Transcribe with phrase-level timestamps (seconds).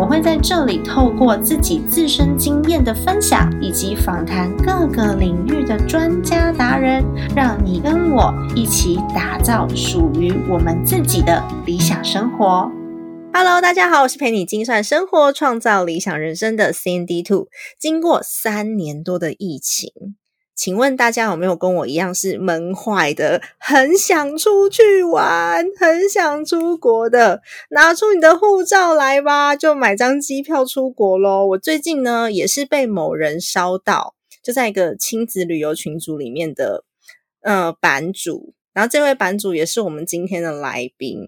[0.00, 7.04] 我会在这里透过自己自身经验的分享，以及访谈各个领域的专家达人，
[7.36, 12.72] 让你跟我一起打造属于我们自己的理想生活。
[13.34, 17.48] Hello，大家好，我是陪你精算生活、创造理想人生的 Sandy Two。
[17.78, 20.16] 经过三年多的疫情。
[20.60, 27.40] 请问大家有没有跟我一样是闷坏的，很想出去玩，很想出国的？
[27.70, 31.46] 拿出你的护照来吧，就买张机票出国喽！
[31.46, 36.84] 我最近呢也是被某人烧到，就在一个亲子旅游群组里面的
[37.40, 38.52] 呃版主。
[38.74, 41.26] 然后这位版主也是我们今天的来宾，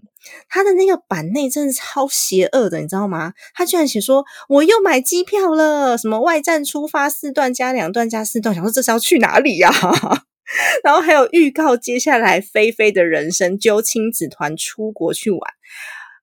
[0.49, 3.33] 他的那个版内真的超邪恶的，你知道吗？
[3.53, 9.71] 他居然写说我又买机票了，什么外站出发四段加两段加四段，想说这是要去哪里呀？
[10.83, 15.39] 然后还有预告接下来菲菲的人生，揪亲子团出国去玩。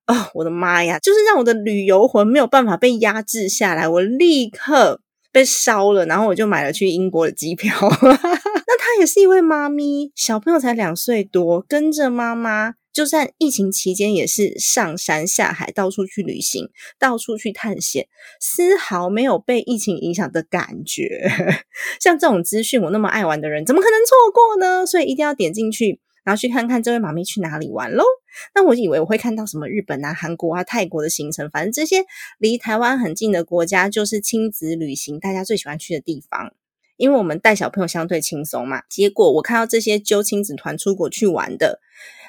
[0.07, 0.99] 哦，我的妈呀！
[0.99, 5.01] 就是让我的旅游魂没有办法被压制下来，我立刻。
[5.33, 7.73] 被烧了，然后我就买了去英国的机票。
[7.79, 18.07] 那她也是一位妈咪，小朋友才两岁多，跟着妈妈，就算疫情期间也是上山下海，到处去旅行，到处去探险，
[18.39, 21.29] 丝毫没有被疫情影响的感觉。
[21.99, 24.85] 像这种资讯，我那么爱玩的人，怎么可能错过呢？
[24.85, 25.99] 所以一定要点进去。
[26.23, 28.03] 然后去看看这位妈咪去哪里玩喽？
[28.53, 32.05] 那我以为我会看到什么日本啊、韩国啊、泰国的行程，反正这些
[32.37, 36.53] 离台湾很近的国家就是亲子旅行大家最喜欢去的地方，
[36.97, 38.83] 因为我们带小朋友相对轻松嘛。
[38.87, 41.79] 结果我看到这些揪亲子团出国去玩的，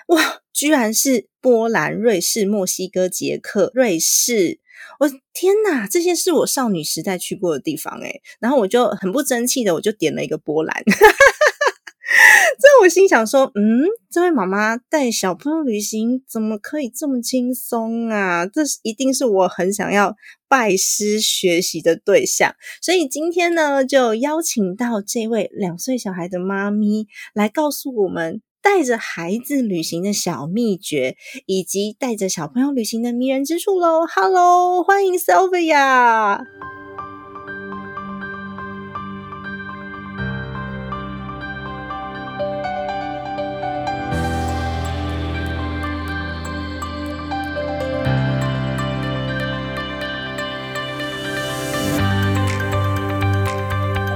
[0.09, 4.59] 哇，居然是波兰、瑞士、墨西哥、捷克、瑞士，
[5.01, 10.83] 我天哪，这些是我少女时代去过的地方诶然后我就很不争气的，我就点了一个波兰。
[12.61, 18.45] 这我心想说，嗯，这位妈妈带小朋友旅行怎么可以这么轻松啊？
[18.47, 20.15] 这是一定是我很想要
[20.47, 22.55] 拜师学习的对象。
[22.83, 34.07] 所以今天呢，就邀请到这位两岁小孩的妈咪来告诉我们带着孩子旅行的小秘诀，以及带着小朋友旅行的迷人之处喽。
[34.07, 36.39] Hello，欢迎 Sylvia。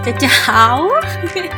[0.05, 0.87] 大家好，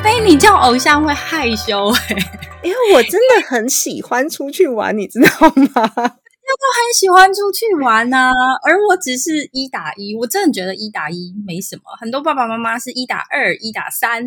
[0.02, 2.16] 被 你叫偶像会害羞哎，
[2.62, 5.48] 因为我真的很喜欢出去玩，你知道吗？
[5.74, 8.32] 大家都很喜欢出去玩呐，
[8.64, 11.82] 而我只是一打一，我真的觉得一打一没什么。
[12.00, 14.24] 很多爸爸妈妈是一打二、一打三，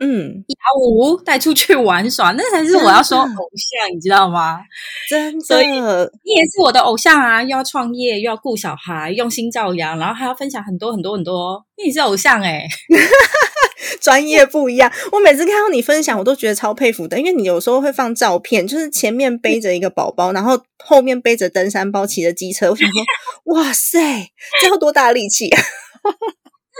[0.00, 4.60] 嗯，一打五带出去玩耍，那才是我要说偶像，你知道吗？
[5.08, 7.42] 真的，你也是我的偶像啊！
[7.42, 12.66] 又要创业，又要顾小孩，用心照养，然后还要分享很多很多很多，你是偶像哎。
[14.00, 17.18] 专业不一样，我每次看到你分享，我都觉得超佩服的。
[17.18, 22.70] 因为你有时候会放照片，就是前面背着一个宝宝，然后后面背着登山包，骑着机车。
[22.70, 25.62] 我想说，哇塞，这要多大力气啊！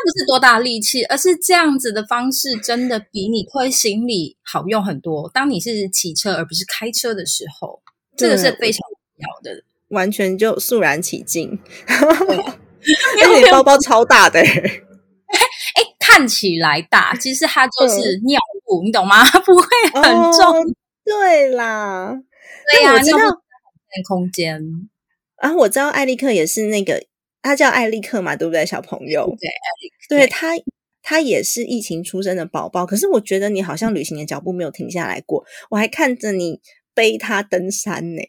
[0.00, 5.28] 不是多大力气，而是这样子的方式，真的比你推行李好用很多。
[5.34, 7.82] 当你是骑车而不是开车的时候，
[8.16, 11.58] 这个是非常重要的，完全就肃然起敬。
[11.88, 14.40] 而且包包超大的。
[16.18, 19.22] 看起来大，其实它就是尿布，你懂吗？
[19.46, 20.74] 不会很重。
[21.04, 22.12] 对啦，
[22.72, 23.18] 对呀，我知道
[24.08, 24.60] 空间。
[25.40, 27.00] 然后我知道艾利克也是那个，
[27.40, 28.66] 他叫艾利克嘛，对不对？
[28.66, 29.32] 小朋友，
[30.08, 30.48] 对，对他，
[31.02, 32.84] 他也是疫情出生的宝宝。
[32.84, 36.60] 可是我觉得你好像旅行的脚步没有停下来过，我还看着你
[36.92, 38.22] 背他登山呢。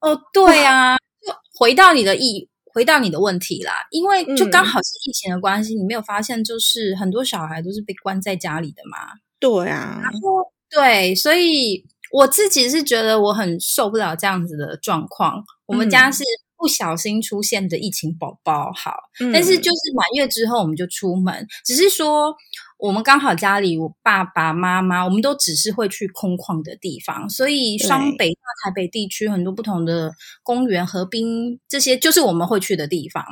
[0.00, 0.96] 哦，对啊，
[1.26, 2.50] 就回到你的意。
[2.76, 8.98] 回到你的问题啦，因为就刚好是疫情的关系，你没有发现就是很多小孩都是被关在家里的嘛？
[9.40, 11.82] 对啊，然后对，所以
[12.12, 15.42] 我自己是觉得我很受不了这样子的状况。
[15.64, 16.22] 我们家是
[16.58, 18.94] 不小心出现的疫情宝宝，好，
[19.32, 22.34] 但是就是满月之后我们就出门，只是说。
[22.78, 30.12] 我们刚好家里，我爸爸妈妈，我们都只是会去空旷的地方，所以双北大台北地区很多不同的
[30.42, 33.24] 公园、河滨这些，就是我们会去的地方。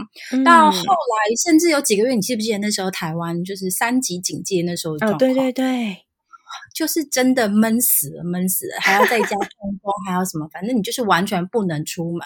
[0.46, 5.18] 到后来，甚至有几个月，你记不记得那时候台湾就是三级警戒那时候的状况？
[5.18, 5.98] 对对对，
[6.74, 12.20] 就是真的闷死了，闷死了，还要在家通风，还要什么，反正你就是完全不能出门。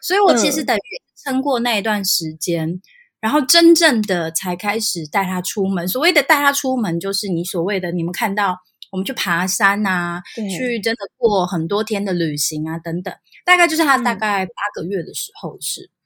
[0.00, 0.80] 所以我其实等于
[1.24, 2.80] 撑过那一段时间，
[3.20, 5.86] 然后真正的才开始带他出门。
[5.86, 8.56] 所谓的带他出门，就是你所谓的你们看到
[8.90, 10.22] 我们去爬山啊，
[10.58, 13.14] 去真的过很多天的旅行啊等等，
[13.44, 15.82] 大概就是他大概八个月的时候是。
[15.82, 16.01] 嗯，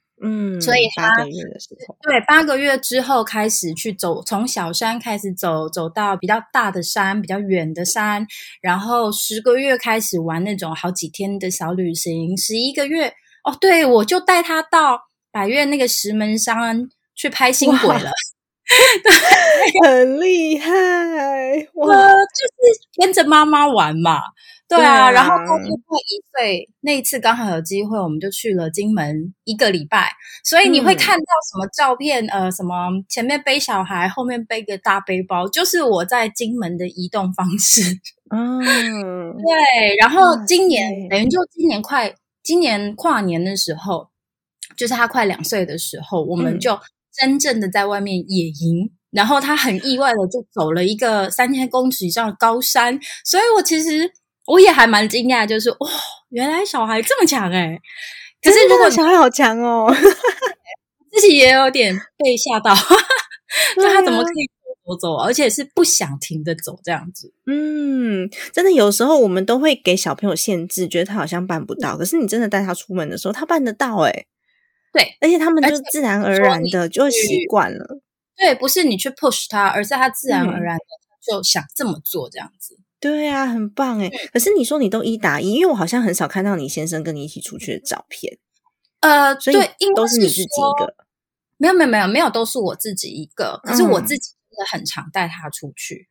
[0.61, 8.27] 所以八个月的时候，对，八个月之后开始去走，从小山开始走，走到比较大的山，比较远的山，
[8.63, 13.13] 然后十个月开始玩那种好几天的小旅行，十一个月
[13.45, 18.11] 哦，对我就带他到百越那个石门山去拍星轨 了，
[19.87, 20.71] 很厉害
[21.75, 24.21] 哇，就是跟着妈妈玩嘛。
[24.69, 30.11] 对啊，然后他就快一岁，那一次刚好有机会，我们就去了金门一个礼拜。
[30.43, 32.27] 所以你会看到什么照片？
[32.27, 37.81] 呃，什么前面背小孩，后面背个大背包，就是我在金门的移动方式。
[38.35, 38.61] 嗯，
[39.37, 39.97] 对。
[40.01, 44.09] 然后今年等于就今年快今年跨年的时候，
[44.77, 46.77] 就是他快两岁的时候，我们就
[47.21, 48.91] 真正的在外面野营。
[49.11, 54.13] 然后他很意外的就走了一个三千公尺以上的高山，所以我其实。
[54.49, 55.91] 我也还蛮惊讶，就是哇，
[56.29, 57.77] 原来小孩这么强哎！
[58.41, 59.93] 可是如果小孩好强哦，
[61.11, 62.73] 自己也有点被吓到，
[63.75, 64.49] 就他怎么可以
[64.87, 67.35] 走走，而且是不想停的走这样子？
[67.47, 71.99] 嗯，真的有时候我们都会给小朋友限制，觉得他好像办不到。
[71.99, 74.27] 可是你真的带他出门的时候，他办得到哎。
[74.97, 78.01] 对，而且他们就自然而然的就习惯了。
[78.37, 80.85] 对，不是你去 push 他，而是他自然而然的
[81.23, 82.79] 就想这么做这样子。
[82.99, 84.11] 对啊，很棒哎！
[84.33, 88.39] 可是你说你都一打一，因为我好像很少看到你先生跟你一起出去的照片。
[89.01, 89.57] 呃，所以
[89.95, 90.95] 都是你自己一个。
[91.59, 93.61] 没有没有没有没有，都是我自己一个。
[93.63, 96.09] 可是我自己真的很常带他出去。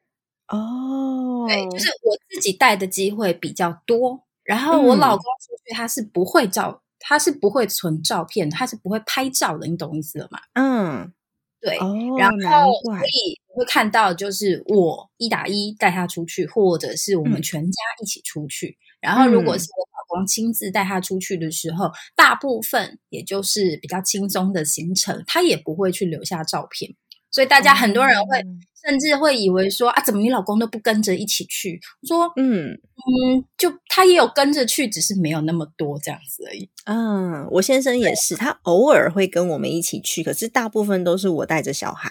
[0.47, 4.23] 哦，对，就是我自己带的机会比较多。
[4.43, 9.67] 然后我老公出去，他是不会照，他是不会存照片，他是不会拍照的。
[9.67, 10.39] 你懂意思了吗？
[10.53, 11.13] 嗯。
[11.61, 11.77] 对，
[12.19, 18.77] 然后所以会看到，就是我一打一带他出去，或者是我们全家一起出去。
[19.01, 26.93] 然后，如果是我老公亲自带他出去的时候，大部分也就是比较轻松的行程，他也不会去留下照片。
[27.31, 28.39] 所以大家很多人会
[28.85, 31.81] 甚至会以为说啊，怎么你老公都不跟着一起去？
[32.01, 36.69] 我说，嗯嗯，就他也有跟着去，只是没有那么多这样子而已。
[36.85, 42.09] 嗯，我先生也是，他偶尔会跟我们一起去，可是大部分都是我带着小孩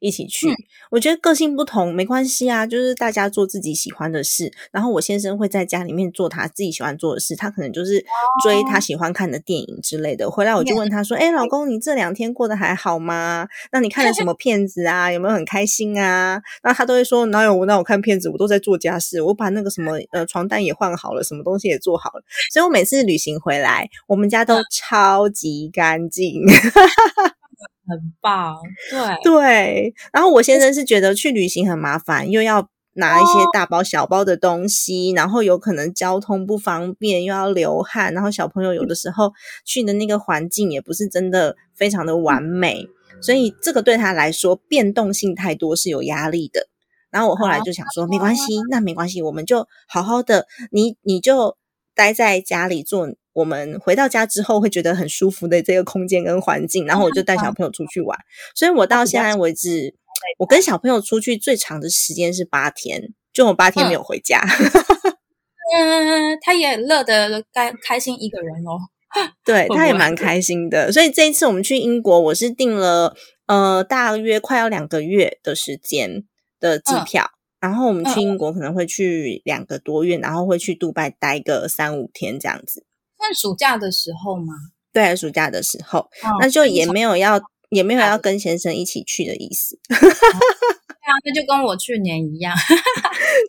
[0.00, 0.48] 一起去。
[0.90, 4.52] 我觉得个性不同没关系啊，就是大家做自己喜欢的事。
[4.72, 8.04] 然后我先生会在家里面做他自己喜欢做的事，他可能就是
[8.42, 10.30] 追他喜欢看的电影之类的。
[10.30, 13.46] 回来我就问 他说：“哎，老公，你这两天过得还好吗？
[13.72, 15.12] 那你看了什么 片子啊？
[15.12, 17.66] 有没有很开心啊？”那他都会说：“哪有我？
[17.66, 22.22] 那我看片子，我都在做家事，我把那个什么呃床单也换好了，什么东西也做好了。”
[22.52, 26.42] 所以我每次旅行回来，我们家都超级干净，
[27.86, 28.56] 很棒。
[28.90, 39.32] 对对，然后我先生是觉得去旅行很麻烦，又要拿一些大包小包的东西，然后有可能交通不方便，又要流汗，然后小朋友有的时候
[39.64, 42.86] 去的那个环境也不是真的非常的完美。
[43.20, 46.68] 所以这个对他来说变动性太多是有压力的。
[47.14, 51.56] 然后我后来就想说，没关系，那没关系，我们就好好的，你你就
[51.94, 56.84] 待在家里做，我们回到家之后会觉得很舒服的这个空间跟环境。
[56.84, 58.18] 然后我就带小朋友出去玩。
[58.56, 59.94] 所以我到现在为止，
[60.38, 64.40] 我跟小朋友出去最长的时间是八天，就我八天没有回家。
[65.72, 68.90] 嗯，他也乐得开开心一个人哦。
[69.46, 73.14] 对，他也蛮开心的，所以这一次我们去英国，我是订了
[73.46, 76.24] 呃大约快要两个月的时间
[76.70, 77.30] 的机票，
[77.60, 82.86] 然后我们去英国可能会去两个多月，然后会去杜拜待个三五天这样子。
[83.18, 84.54] 算暑假的时候吗？
[84.92, 86.08] 对，暑假的时候，
[86.40, 89.78] 那就也没有要也没有要跟先生一起去的意思。
[89.88, 92.56] 对啊，那就跟我去年一样，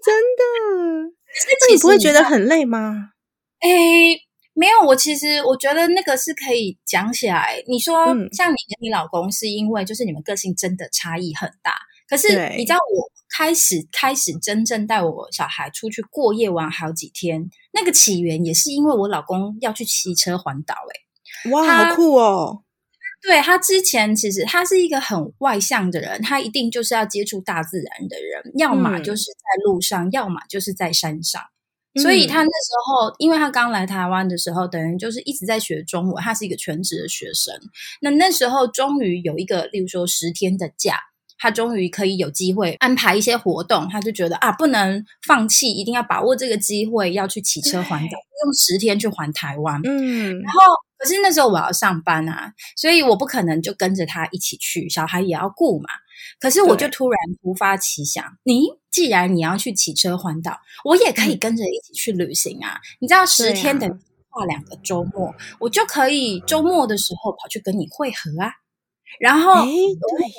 [0.04, 0.44] 真的。
[1.60, 3.12] 那你不会觉得很累吗？
[3.62, 3.70] 哎。
[4.58, 7.62] 没有，我其实我觉得那个是可以讲起来。
[7.68, 11.74] 你说像你跟你老公，是因为就是你们个性真的差异很大。
[12.08, 20.74] 可是你知道，我开始开始真正带我小孩出去过夜玩好几天，那个起源也是因为我老公要去骑车环岛。
[20.74, 22.62] 哎，哇，好酷哦！
[23.22, 31.42] 对他之前其实他是一个很外向的人，他一定就是要接触大自然的人，要么就是在路上，要么就是在山上。
[32.00, 36.22] 所以他那时候，因为他刚来台湾的时候，等于就是一直在学中文。
[36.22, 37.56] 他是一个全职的学生。
[38.02, 41.00] 那那时候终于有一个，例如说十天的假，
[41.38, 49.80] 他终于可以有机会安排一些活动，他就觉得啊，不能放弃，一定要把握这个机会，要去骑车环岛，用十天去环台湾。
[49.84, 50.60] 嗯，然后
[50.98, 55.90] 可是那时候我要上班啊，所以我不可能就跟着他一起去，小孩也要顾嘛。
[56.40, 62.80] 可是我就突然突发奇想，你既然你要去骑车环岛，我也可以跟着一起去旅行啊！
[63.00, 63.94] 你知道十天等于
[64.30, 68.52] 跨两个周末，我就可以周末的时候跑去跟你会合啊。
[69.20, 69.54] 然后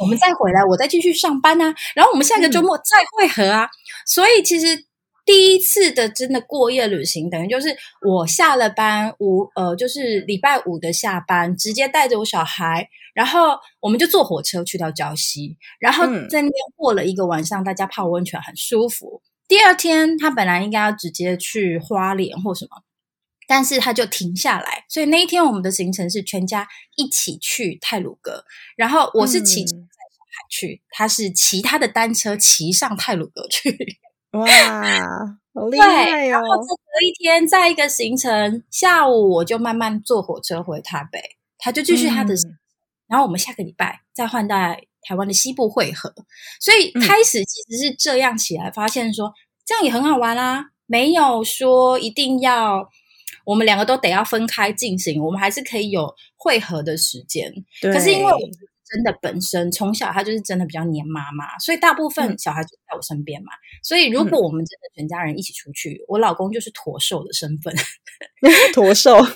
[0.00, 1.74] 我们再回来，我再继续上班啊。
[1.94, 3.68] 然后我们下个周末再会合啊。
[4.06, 4.86] 所以其实
[5.24, 12.88] 第一次的真的过夜旅行，等于就是我下了班五呃，就是礼拜五的下班，直接带着我小孩。
[13.14, 19.22] 然后我们就坐火车去到礁溪，然后在那边过了一个晚上，大家泡温泉很舒服。
[19.48, 22.82] 第二天他本来应该要直接去花莲或什么，
[23.46, 28.44] 但是他就停下来，所以那一天我们的行程是全家一起去泰鲁阁。
[28.76, 33.76] 然后我是骑带小孩去，他是骑他的单车骑上泰鲁阁去。
[34.32, 34.44] 哇，
[35.54, 36.30] 好厉害哦！
[36.30, 41.22] 然后这隔一天再一个行程，下午我就慢慢坐火车回台北，
[41.56, 42.34] 他就继续他的。
[43.08, 46.12] 然后我们下个礼拜再换在台湾的西部汇合，
[46.60, 49.32] 所以开始其实是这样起来，发现说
[49.64, 52.90] 这样也很好玩啦，没有说一定要
[53.46, 57.50] 我们两个都得要分开进行，我们还是可以有汇合的时间。
[57.80, 58.38] 可是因为我
[58.84, 63.52] 真的本身从小他就是真的比较黏妈妈，所以大部分小孩就在我身边嘛。
[63.82, 67.74] 所以如果我们真的全家人一起出去，我老公就是驼兽的身份，
[68.74, 69.16] 驼兽。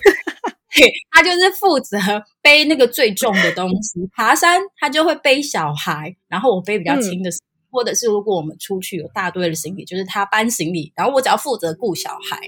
[1.10, 1.98] 他就是负责
[2.40, 7.30] 背那个最重的东西，爬山他就会背小孩，然后我背比较轻的，
[7.70, 12.38] 或者是如果我们出去有大堆的行李，就是他搬行李，然后我只要负责顾小孩。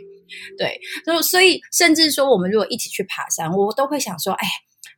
[0.58, 4.46] 对，就所以甚至说我们如果一起去爬山，我都会想说，哎，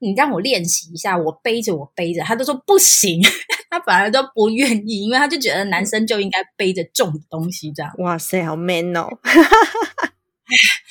[0.01, 3.23] 你让我练习一下，我背着我背着，他都说不行，
[3.71, 7.93] 他反而都不愿意，因为他就觉得男生就应该背着重的东西这样。
[7.99, 9.09] 哇塞，好 man 哦！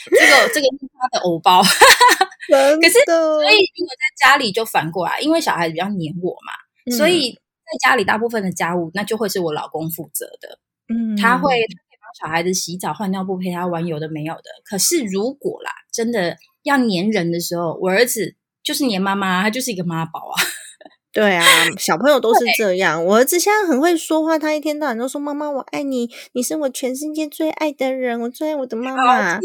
[0.09, 6.51] 这个这个是他的偶包， 可是所以如果在家里就反过来，因为小孩子比较黏我嘛，
[6.97, 10.59] 所以在家里大部分的家务那就会是我老公负责的。
[10.89, 11.82] 嗯，他会帮
[12.19, 14.43] 小孩子洗澡、换尿布、陪他玩有的没有的。
[14.65, 20.35] 可是如果啦，真的要黏人的时候，我儿子就是黏妈妈，他就是一个妈宝啊。
[21.13, 21.45] 对啊，
[21.77, 23.05] 小朋友都是这样。
[23.05, 29.39] 我儿子现在很会说话，他一天到晚都说：“妈妈，我爱你，你是我全世界最爱的人，我最爱我的妈妈。”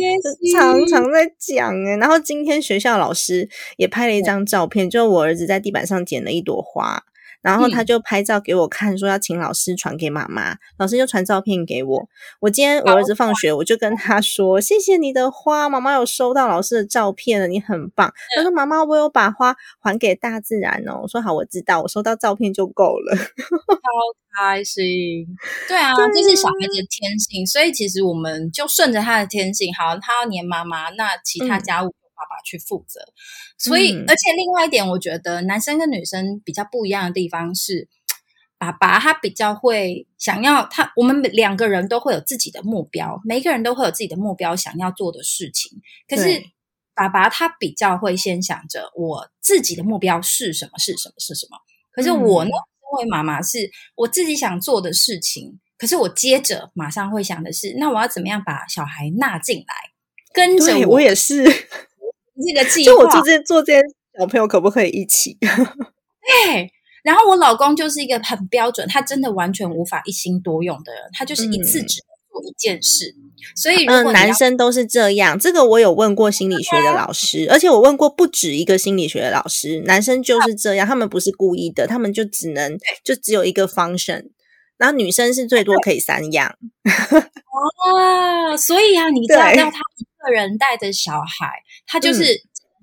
[0.54, 1.96] 常常在讲哎。
[1.98, 7.04] 然后今天学校老师也拍了一张照片，就我儿子在地板上捡了一朵花。
[7.48, 12.08] 然后他就拍照给我看，说要请老师传给妈妈，老师就传照片给我。
[12.40, 23.16] 我今天我儿子放学，我就跟他说：“谢谢你的花，妈妈有收到老师的照片了，你很棒。”他说：“妈妈，我有把花还给大自然哦。”我说：“好，我知道，我收到照片就够了。
[23.16, 23.88] ”超
[24.36, 25.26] 开心，
[25.66, 31.94] 对啊，这是小孩子的天性，所以其实我们就顺着他的天性，好，他要黏妈妈，那其他家务。
[32.18, 33.00] 爸爸去负责，
[33.56, 37.88] 所以而且另外一点，我觉得男生跟女生比较不一样的地方是，
[38.58, 45.80] 爸爸他比较会想要他，我们两个人都会有自己的目标，每一个人都会有自己的目标想要做的事情。
[46.08, 46.42] 可是
[46.92, 51.56] 爸爸他比较会先想着我自己的目标是什么是什么是什么。
[51.92, 59.74] 可是我呢，因为妈妈是我自己想做的事情，可是我接着马上会想的是，那我要怎么样把小孩纳进来，
[60.32, 61.44] 跟着我也是。
[62.46, 63.82] 这个计划，就我做这做这些
[64.18, 65.36] 小朋友可不可以一起？
[65.40, 66.70] 对，
[67.02, 73.14] 然后我老公就是一个很标准，他真的完全无法一心多用的人，他就是一次只能做一件事。
[73.54, 75.38] 所以，嗯，男生都是这样。
[75.38, 84.30] 这个我有问过心理学的老师，而且我问过不止一个心理学的老师，男生就是这样，他们不是故意的，他们就只能就只有一个 function，
[84.76, 86.52] 然后女生是最多可以三样。
[86.84, 91.62] 哦，所以啊，你知道他一个人带着小孩。
[91.88, 92.22] 他就是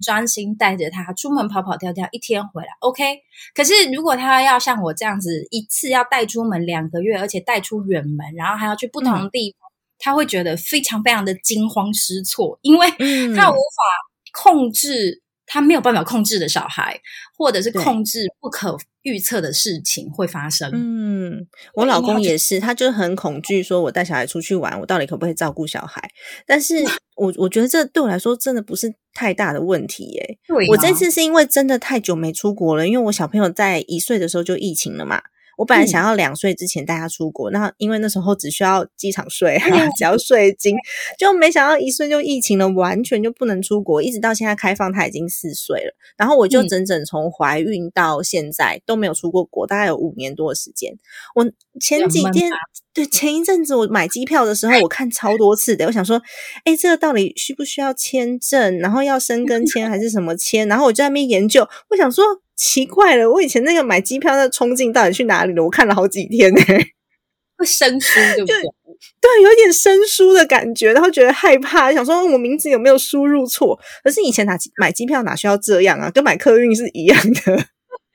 [0.02, 3.20] 专心带着他出门跑跑跳跳，一天回来 OK。
[3.54, 15.22] 可是如果他要像我这样子，一次要带出门两个月，而且带出远门，然后还要去不同地方，他会觉得非常非常的惊慌失措，因为他无法控制。
[15.46, 17.00] 他没有办法控制的小孩，
[17.38, 20.72] 或者是控制不可预测的事情会发生。
[20.74, 26.10] 嗯，我老公也是，他就很恐惧，说我带小孩出去玩，我到底可不可以照顾小孩？
[26.46, 26.84] 但是
[27.16, 30.38] 我我觉得这对我来说真的不是太大的问题耶。
[30.70, 35.22] 我这次是因为真的太久没出国了，因为我小朋友在一岁的时候就疫情了嘛。
[35.58, 39.58] 我本来想要两岁之前带他出国，那因为那时候只需要机场税，
[39.98, 40.76] 只要税金，
[41.18, 45.96] 就没想到一岁就疫情了，完全就不能出国，一直到现在开放，他已经四岁了。
[46.18, 50.94] 然后我就整整从怀孕到现在都没有出过国，大概有五年多的时间。
[51.36, 51.46] 我
[51.80, 52.52] 前几天
[52.94, 56.22] 对前一阵子我买机票的时候，我看超多次的，我想说，
[56.64, 58.78] 哎，这个到底需不需要签证？
[58.80, 60.68] 然后要申根签还是什么签？
[60.68, 62.24] 然后我就在那边研究，我想说。
[62.56, 65.64] 奇怪了，我以前那个买机票那冲劲到底去哪里了？
[65.64, 66.62] 我看了好几天呢，
[67.58, 68.56] 会生疏对不对？
[69.20, 73.78] 对，有点生疏的感觉，然后觉得害怕，想说我名字有没有输入错？
[74.04, 76.10] 可是以前哪买机票哪需要这样啊？
[76.10, 77.66] 跟买客运是一样的。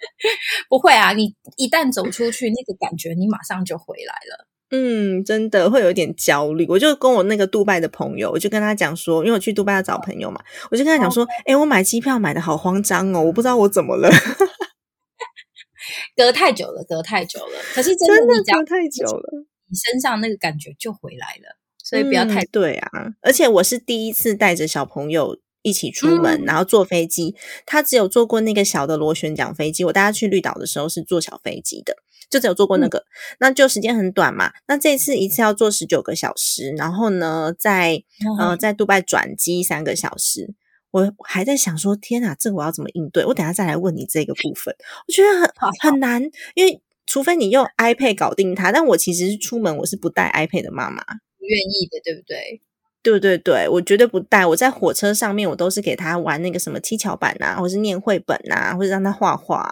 [0.70, 4.46] 不会啊，你一旦走出去，那个感觉你马上就回来了。
[4.70, 6.64] 嗯，真的会有点焦虑。
[6.68, 14.08] 我就跟我那个杜拜的朋友，我就跟他讲说，因为我去杜拜要找朋友嘛，我就跟他讲说，哎，我买机票买的好慌张哦，我不知道我怎么了。
[16.14, 17.58] 隔太久了，隔太久了。
[17.74, 21.56] 可是真的隔太久了，你身上那个感觉就回来了。
[21.82, 22.88] 所以不要太对啊。
[23.22, 27.34] 而且我是第一次带着小朋友一起出门，然后坐飞机。
[27.66, 31.96] 他只有坐过那个小的螺旋桨飞机，我带他去绿岛的时候是坐小飞机的。
[32.30, 33.04] 就只有做过那个，
[33.40, 34.52] 那就时间很短嘛。
[34.68, 38.02] 那这次一次要做十九个小时，然后呢，在
[38.38, 40.54] 呃在杜拜转机三个小时。
[40.92, 43.24] 我还在想说，天哪，这个我要怎么应对？
[43.24, 44.74] 我等下再来问你这个部分。
[45.06, 46.20] 我觉得很很难，
[46.54, 52.60] 因为除非你用 iPad 搞定它，但我其实是出门我是不带 iPad 的妈妈，不愿意的，对不对？
[53.02, 54.44] 对对对，我绝对不带。
[54.44, 59.70] 我在火车上面，我都是给他玩那个什么七巧板啊，或是念绘本啊，或者让他画画。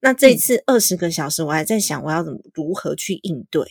[0.00, 3.66] 那这次二十个小时，我还在想我要怎么如何去应对。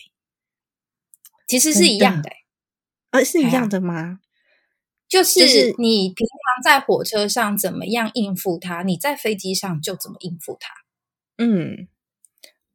[1.48, 2.29] 其实是一样的，
[3.09, 4.19] 呃，是一样的吗？
[5.07, 10.71] 就是你平常在火车上怎么样应付他，你在飞机上就怎么应付他。
[11.39, 11.88] 嗯，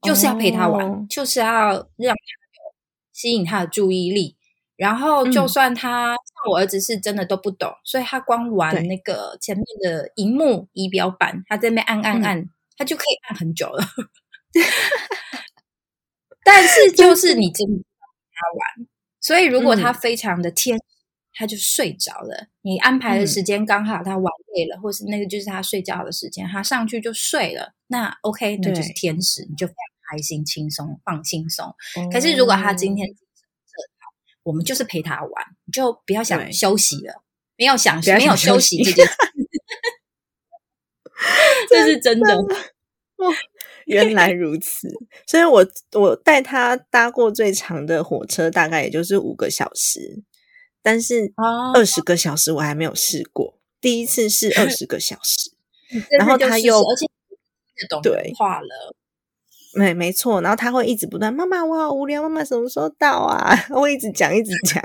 [0.02, 2.20] 就是要陪他玩，就是要让他
[3.12, 4.36] 吸引他的注意力。
[4.74, 12.50] 然后，就算他像我儿子是真的都不懂，所以他光玩那个前面的荧幕仪表板，他在那边按按按。
[12.76, 13.84] 他就可以按很久了，
[16.44, 17.82] 但是 就是你真的
[18.32, 18.88] 他玩，
[19.20, 20.78] 所以如果他非常的天，
[21.32, 22.48] 他就睡着了。
[22.62, 27.72] 你安排的时间刚好他玩累了，或是那个就是他睡觉的时间，他上去就睡了。
[27.86, 31.74] 那 OK，那就是天使，你就非常开心、轻松、放轻松。
[32.12, 33.08] 可是如果他今天
[34.42, 35.30] 我们就是陪他玩，
[35.64, 37.22] 你就不要想休息了，
[37.56, 39.12] 没有想没有休息这件事。
[41.70, 42.44] 这是真的哦，
[43.86, 44.88] 原来如此。
[45.26, 50.22] 所以，我我带他搭过最长的火车，大概也就是五个小时。
[50.82, 51.32] 但是
[51.74, 55.50] 二十个小时我还没有试过，第一次是二十个小时。
[56.18, 57.06] 然后他又而且
[57.88, 58.94] 懂对话了，
[59.74, 60.40] 没没错。
[60.40, 64.82] 然后他会一直不断：“妈妈，我好无聊，妈妈什么时候到啊？” 我一直讲，一直讲。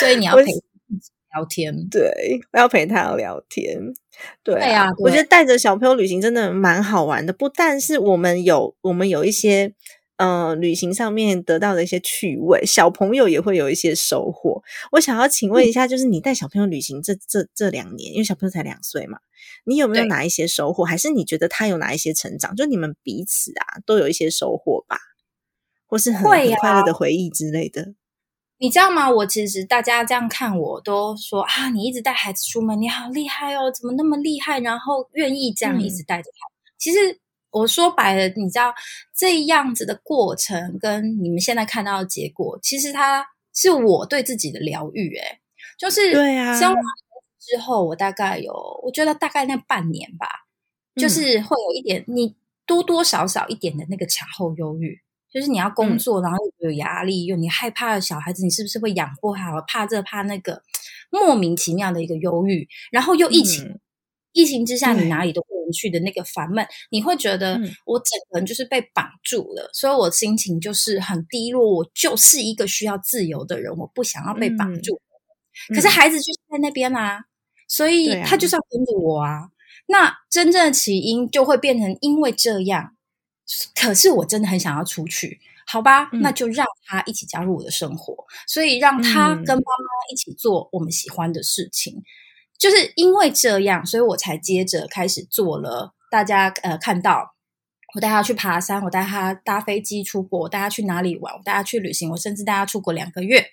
[0.00, 3.78] 所以你要陪聊天，对，我要陪他聊天。
[4.42, 7.32] 对啊，我觉得带着小朋友旅行真的蛮好玩的。
[7.32, 9.74] 不但是我们有，我们有一些
[10.16, 14.62] 呃旅行上面得到的一些趣味，小朋友也会有一些收获。
[14.92, 19.18] 我想要请问一下，就是你带小朋友旅行这这这两年，因为小朋友才两岁嘛，
[19.64, 20.84] 你有没有哪一些收获？
[20.84, 22.56] 还是你觉得他有哪一些成长？
[22.56, 24.98] 就你们彼此啊，都有一些收获吧，
[25.86, 27.94] 或是很很快乐的回忆之类的。
[28.60, 29.08] 你知道吗？
[29.08, 34.58] 我其实大家这样看我都说啊，你一直带孩子出门，你好厉害哦，怎么那么厉害？
[34.60, 36.46] 然后愿意这样一直带着他。
[36.76, 36.98] 其实
[37.50, 38.74] 我说白了，你知道
[39.16, 45.16] 这样子的过程跟你们现在看到的结果，其实它是我对自己的疗愈。
[45.16, 45.38] 诶
[45.78, 46.82] 就是对啊，生完
[47.38, 50.26] 之后，我大概有，我觉得大概那半年吧，
[50.96, 52.34] 就是会有一点，你
[52.66, 55.00] 多多少少一点的那个产后忧郁。
[55.32, 59.60] 就是你要工作，然后有压力，又你害怕小孩子，你是不是会养不好？
[59.66, 60.62] 怕这怕那个，
[61.10, 63.78] 莫名其妙的一个忧郁，然后又疫情，
[64.32, 71.76] 疫情之下你哪里都不能去的那个烦闷，你会觉得我整个人就是被绑住了，所以我心情就是很低落。
[71.76, 75.00] 我就是一个需要自由的人，我不想要被绑住。
[75.74, 77.24] 可是孩子就是在那边啊，
[77.68, 79.50] 所以他就是要跟着我啊。
[79.88, 82.94] 那真正的起因就会变成因为这样。
[83.74, 88.14] 可是我真的很想要出去，好吧，那就让他一起加入我的生活，
[88.46, 92.02] 所以让他跟妈妈一起做我们喜欢的事情。
[92.58, 95.94] 就是因为这样，所以我才接着开始做了。
[96.10, 97.34] 大家呃看到
[97.94, 103.46] 我带他去爬山，我带他搭飞机出国，我带他去哪里玩，我带他去旅行，我甚至带他出国两个月。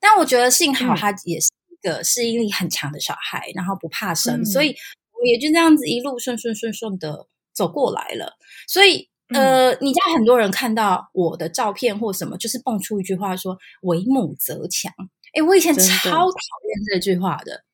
[0.00, 4.74] 但我觉得幸好他也是一个适应力很强的小孩，然后不怕生，所以
[5.12, 8.36] 我也就这样子一路顺顺顺顺的走过来了。
[8.66, 9.10] 所以。
[9.28, 14.92] 呃，你家很多人看到我的照片或什么，就是蹦出一句话说“为母则强”。
[15.34, 17.64] 哎，我以前超讨厌这句话的，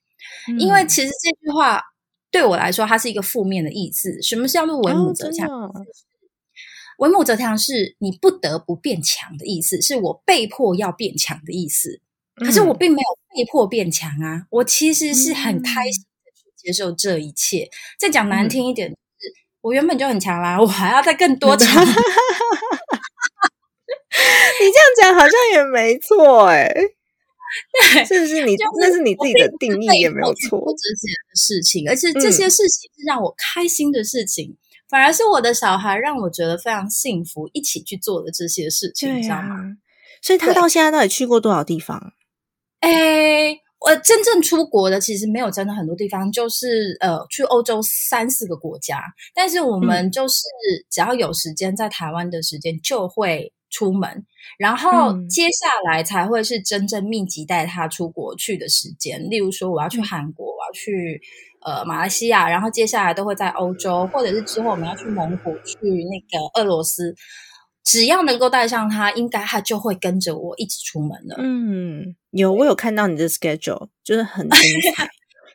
[0.58, 1.82] 因为其实这句话
[2.30, 4.20] 对我来说，它是一个负面的意思。
[4.22, 5.46] 什么叫做“为母则强
[6.98, 12.00] ”？“为母则强”是你不得不变强的意思，是我被迫要变强的意思。
[12.34, 17.68] 可是我并没有被迫变强啊，我其实是很开心的去接受这一切。
[17.98, 18.96] 再讲难听一点。
[19.62, 21.82] 我原本就很强啦，我还要再更多强。
[24.60, 26.70] 你这样讲好像也没错哎，
[28.06, 30.60] 是不是你那是你自己的定义也没有错。
[30.60, 34.56] 不值钱的事情，而且这些事情是让我开心的事情，
[34.88, 39.78] 反而是我的小孩让我觉得非常幸福，一起去做的这些事情，你知道吗？
[40.20, 42.12] 所以他到现在到底去过多少地方？
[42.80, 43.61] 哎。
[43.84, 49.02] 我真正出国的其实没有真的很多地方，就是呃去欧洲三四个国家，
[49.34, 50.42] 但是我们就是
[50.90, 54.24] 只要有时间在台湾的时间就会出门，
[54.58, 59.28] 然后接下来才会是真正密集带他出国去的时间。
[59.28, 61.20] 例如说我要去韩国，我要去
[61.64, 67.14] 呃马来西亚，然后接下来都会在欧洲，或者是之后我们要去蒙古、去那个俄罗斯。
[67.84, 71.36] 只要能够带上他，应该他就会跟着我一起出门了。
[71.38, 75.08] 嗯，有我有看到你的 schedule，就是很精彩。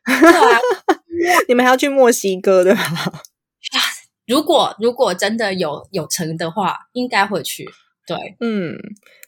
[1.48, 2.84] 你们还要去墨西哥对吧？
[4.28, 7.66] 如果如果真的有有成的话，应该会去。
[8.06, 8.78] 对，嗯，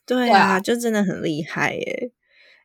[0.06, 2.12] 对啊，就真的很厉害耶。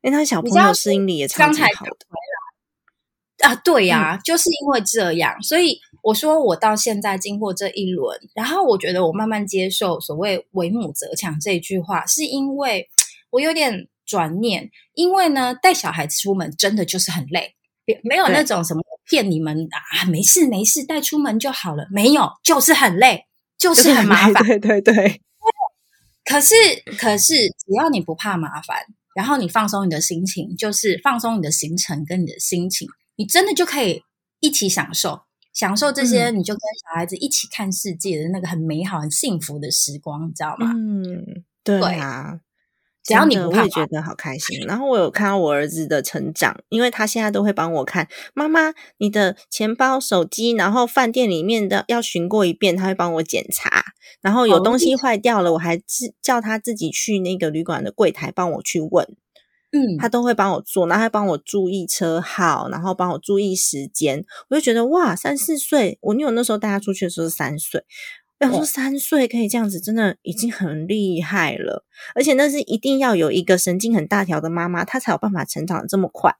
[0.03, 3.49] 因为他小朋友适应力也超级好的。
[3.49, 5.79] 啊，对呀，就是因为这样，所以。
[6.05, 12.90] 我说，我到现在经过这一轮，然后我觉得我慢慢接受所谓“为母则强”这句话，是因为
[13.31, 17.55] 我有点转念，因为呢，带小孩子出门真的就是很累，
[18.03, 23.25] 没有那种什么骗你们啊，没事没事，带出门就好了，没有，就是很累，
[23.57, 25.23] 就是很麻烦，对对 对。
[26.23, 26.55] 可是
[26.99, 28.77] 可是，只要你不怕麻烦，
[29.14, 32.87] 然后你放松你的心情，就是放松你的行程跟你的心情，
[33.17, 34.03] 你真的就可以
[34.40, 35.23] 一起享受。
[35.55, 40.73] 享受这些，你就跟小孩子一起看世界的那个很美好、很幸福的时光，你知道吗？
[40.75, 42.40] 嗯，对啊，
[43.05, 44.67] 只要你不会觉得好开心。
[44.67, 53.85] 然后我有看到我儿子的成长，因为他现在都会帮我看妈妈你的钱包、手机，然后饭店里面的要巡过一遍，他会帮我检查。
[54.21, 59.17] 然后有东西坏掉了，我还自叫他自己去那个旅馆的柜台帮我去问。
[59.75, 64.25] 嗯，他都会帮我做，然后还帮我注意车号，然后帮我注意时间。
[64.49, 67.85] 我就觉得哇，三四岁，我因为我那时候带他出去的时候是三岁，
[68.39, 71.85] 要说三岁可以这样子，真的已经很厉害了。
[72.15, 76.33] 而且那是一定要有一个神经很大条的妈妈，她才有办法成长的这么快。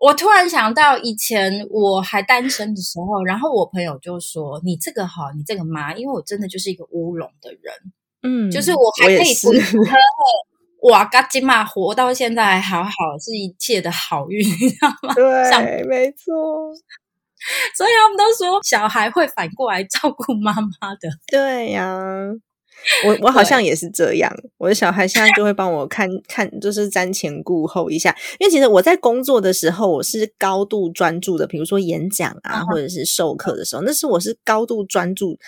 [0.00, 7.74] 我突然想到以前我还单身的时候，然后我朋友就说：“你这个好，你这个妈，因为我真的就是一个乌龙的人，
[8.22, 9.84] 嗯，就是我还可以吃喝。”
[10.82, 15.14] 哇，嘎金嘛，活到现在还好好，是一切的好运， 你知道吗？
[15.14, 16.72] 对，没错。
[17.76, 21.08] 所以他们都说小孩会反过来照顾妈妈的。
[21.26, 21.96] 对呀，
[23.06, 24.32] 我我好像也是这样。
[24.58, 28.14] 我的小孩现在就会帮我看 看，就是瞻前顾后一下。
[28.38, 35.38] 因为其实我在工作的时候，我是高度专注的，比如说演讲啊，或者是授课的时候，那是我是高度专注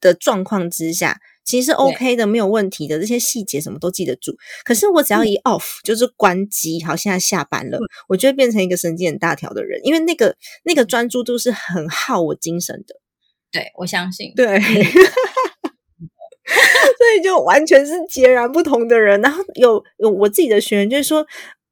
[0.00, 1.20] 的状况之下。
[1.50, 4.36] 其实是 OK 的，没有问题的，这些细节什么都记得住。
[4.64, 7.76] 可是我只要一 off，就是关机，好，现在下班了，
[8.08, 12.94] 我就会变成一个神经很大条的人，因为那个那个专注度是很耗我精神的。
[13.50, 14.32] 对，我相信。
[14.36, 14.68] 对， 所
[17.18, 19.20] 以就完全是截然不同的人。
[19.20, 21.26] 然后有有我自己的学员，就是说，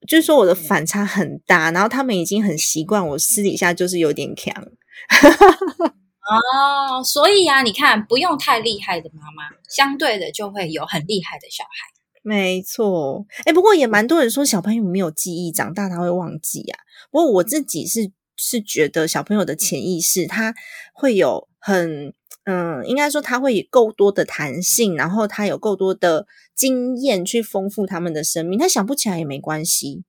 [0.08, 4.52] 就是说我的反差很大，然后他们已经很习惯我私底下就是有点强。
[6.28, 11.70] 哦，所以啊，你看，不用太厉害的妈妈，相对的就会有很厉害的小孩。
[12.22, 16.78] 没错，哎，不过也蛮多人说小朋友没有记忆，长大他会忘记啊。
[17.10, 20.54] 不过我自己是是觉得小朋友的潜意识他
[20.92, 22.12] 会有很
[22.44, 28.58] 嗯，应该说他会有够多的弹性，然后他有够多的经验去丰富他们的生命。
[28.58, 30.04] 他想不起来也没关系。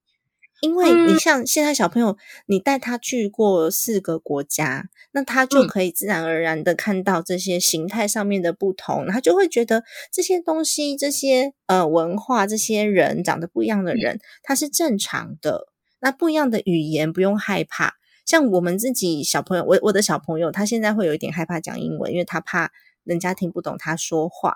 [0.61, 2.17] 因为你像现在小朋友，
[2.47, 15.67] 你带他去过四个国家，那他就可以自然而然的看到这些形态上面的不同，他就会觉得这些东西、这些呃文化、这些人长得不一样的人，他是正常的。
[16.01, 17.95] 那不一样的语言不用害怕，
[18.25, 22.71] 像我们自己小朋友，我我的小朋友，他现在会有一点害怕讲英文，因为他怕
[23.03, 24.55] 人家听不懂他说话。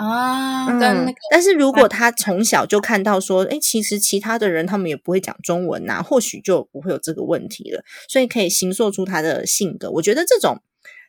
[0.00, 7.84] 啊，跟那个，但是如果他从小就看到说，哎，其实其他的人他们也不会讲中文呐，或许就不会有这个问题了。
[8.08, 9.90] 所以可以形塑出他的性格。
[9.90, 10.62] 我觉得这种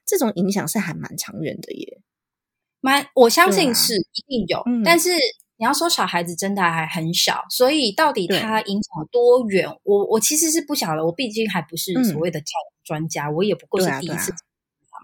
[0.05, 2.01] 这种影响是还蛮长远的耶。
[2.81, 5.11] 蛮，我相信是一定有，但是
[5.57, 11.05] 你要说小孩子真的还很小，所以到底他影响多远，我我其实是不晓得。
[11.05, 14.31] 我毕竟还不是所谓的教育专家，我也不过是第一次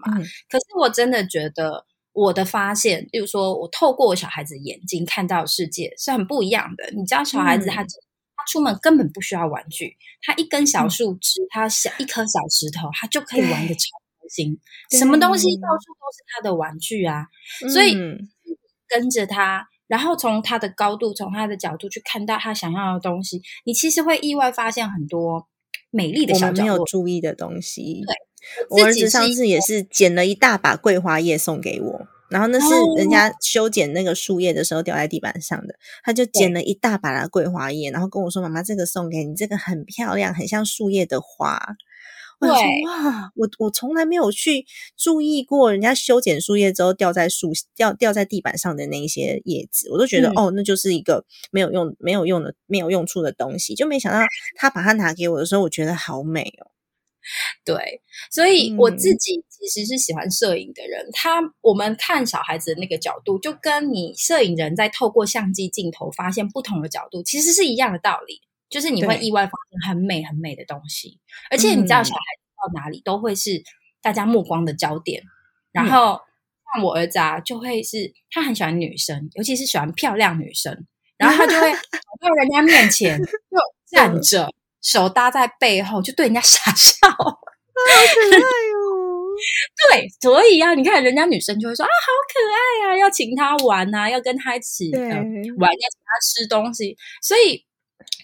[0.04, 0.18] 嘛。
[0.48, 1.86] 可是我真的觉得
[2.26, 6.90] 我的发现，例如说我透过我小孩子眼睛看到世界是很不一样的。
[6.96, 14.08] 你知道，小孩子他他出门根本不需要玩具，他一根小树枝，他小一颗小石头，他就可以玩的超开。
[14.30, 17.28] 心，什么东西到处都是他的玩具啊，
[17.72, 17.96] 所以
[18.86, 25.48] 跟着他，然后从他的高度，从他的角度去看到他想要的东西，你其实会意外发现很多
[25.90, 28.04] 美丽的小没有注意的东西。
[28.06, 28.14] 对，
[28.70, 41.60] 我儿子上次也是捡了一大把桂花叶送给我，然后那是人家修剪那个树叶的时候掉在地板上的，他就捡了一大把的桂花叶，然后跟我说：“妈妈，这个送给你，这个很漂亮，很像树叶的花。”
[42.40, 44.64] 对哇，我我从来没有去
[44.96, 53.74] 注意过人家修剪树叶之后掉在树掉掉在地板上的那一些叶子，我都觉得哦，那就是一个没有用、没有用的、没有用处的东西。
[53.74, 54.20] 就没想到
[54.54, 56.70] 他把它拿给我的时候，我觉得好美哦。
[57.64, 61.08] 对，所以我自己其实是喜欢摄影的人。
[61.12, 68.40] 他我们看小孩子的那个角度，就跟你摄影人在透过相机镜头发现不同的角度，其实是一样的道理。
[68.70, 71.18] 就是你会意外发现很美很美的东西，
[71.50, 73.62] 而且你知道小孩子到哪里都会是
[74.02, 75.22] 大家目光的焦点。
[75.72, 76.20] 然后
[76.74, 80.86] 像我儿子啊，就会是他很喜欢女生，尤其是喜欢漂亮女生，
[81.16, 83.26] 然后他就会 跑到人家面前就
[83.90, 88.86] 站着，手搭在背后，就对人家 傻笑，好可爱哦。
[89.90, 97.64] 对，所以啊，你看人家女生就会说啊，好可爱啊，要请他玩啊，要跟他一起玩，要请他吃东西，所以。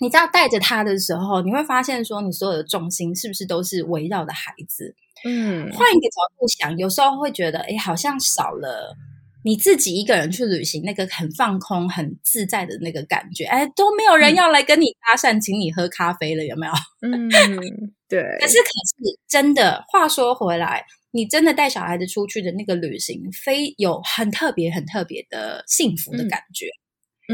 [0.01, 4.95] 你知道带着他的时候，你会发现说，你所有的重心是不是都是围绕的孩子？
[5.25, 8.97] 嗯，换一个角度想，有时候会觉得，哎，好像少了
[9.45, 13.45] 你自己一个人去旅行那个很放空、很自在的那个感觉。
[13.45, 16.73] 哎，都没有人要来跟你搭讪，请你喝咖啡了，有没有？
[17.03, 17.29] 嗯，
[18.09, 18.23] 对。
[18.41, 26.67] 可是，可是，真的，话说回来，你真的带小孩子出去的那个旅行，非有很特别、很特别的幸福的感觉。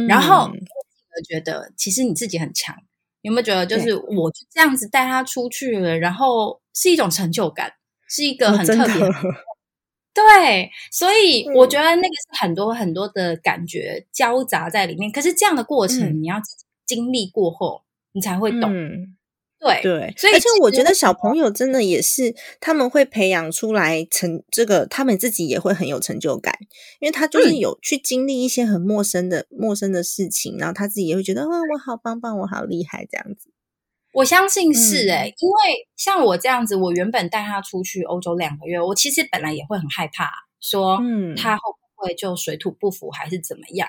[0.08, 0.50] 然后。
[1.28, 2.74] 觉得其实你自己很强，
[3.22, 7.70] 有没有觉得就是我就这样子带他出去了，然后是一种成就感，
[8.08, 8.94] 是一个很特别。
[10.12, 15.10] 对，所以我觉得那个是很多很多的感觉交杂在里面。
[15.10, 16.36] 可是这样的过程，你要
[16.86, 18.72] 经历过后，你才会懂。
[19.60, 26.56] 对对，所以而且我觉得小朋友真的也是，他们会培养出来成这个，他们自己也会很有成就感，
[26.98, 33.50] 因为他就是有去经历一些很陌生的陌生的事情，然后他自己也会觉得，哦，我好棒棒，我好厉害，这样子。
[34.12, 41.00] 我相信是诶，因为像我这样子，我原本带他出去欧洲两个月，我其实本来也会很害怕，说
[41.36, 41.62] 他会
[41.96, 43.88] 不会就水土不服，还是怎么样。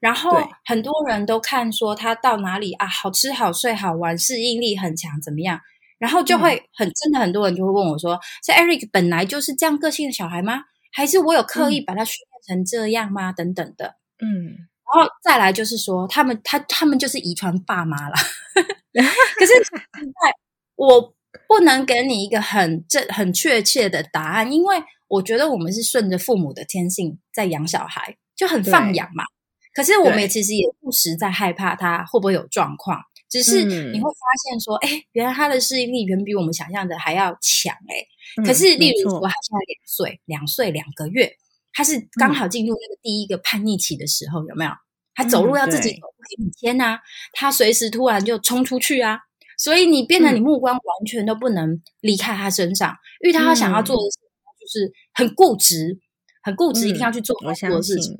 [0.00, 0.32] 然后
[0.64, 5.60] 很多人都看说他到哪里啊，好吃好睡好玩，适应力很强，怎么样？
[5.98, 10.62] 然后就会很真的很多人就会问我说：“是 Eric 本来就是这样个性的小孩吗？
[10.92, 13.30] 还是我有刻意把他训练成这样吗？
[13.32, 18.14] 等等的。”嗯，然后再来就是说，他们他他们就是遗传爸妈了。
[19.38, 20.34] 可是现在
[20.76, 21.14] 我
[21.48, 29.24] 不能给你一个很正很确切的答案，因为我觉得我们是顺着父母的天性在养小孩，就很放养嘛。
[29.72, 38.44] 可是我们其实也不时在害怕他会不会有状况，只是你会发现说，哎，原来他的适应力远比我们想象的还要强，哎。
[38.44, 41.32] 可是，例如我他现在两岁，两岁两个月，
[41.72, 44.70] 他是刚好进入那个第一个叛逆期的时候，有没有？
[45.14, 46.98] 他走路要自己走，不给你牵呐，
[47.32, 49.18] 他随时突然就冲出去啊，
[49.58, 54.18] 所以你变得你目光完全都不能离开他身上，因为他想要做的事
[54.60, 55.98] 就是很固执，
[56.42, 58.18] 很固执，一定要去做很多的事情。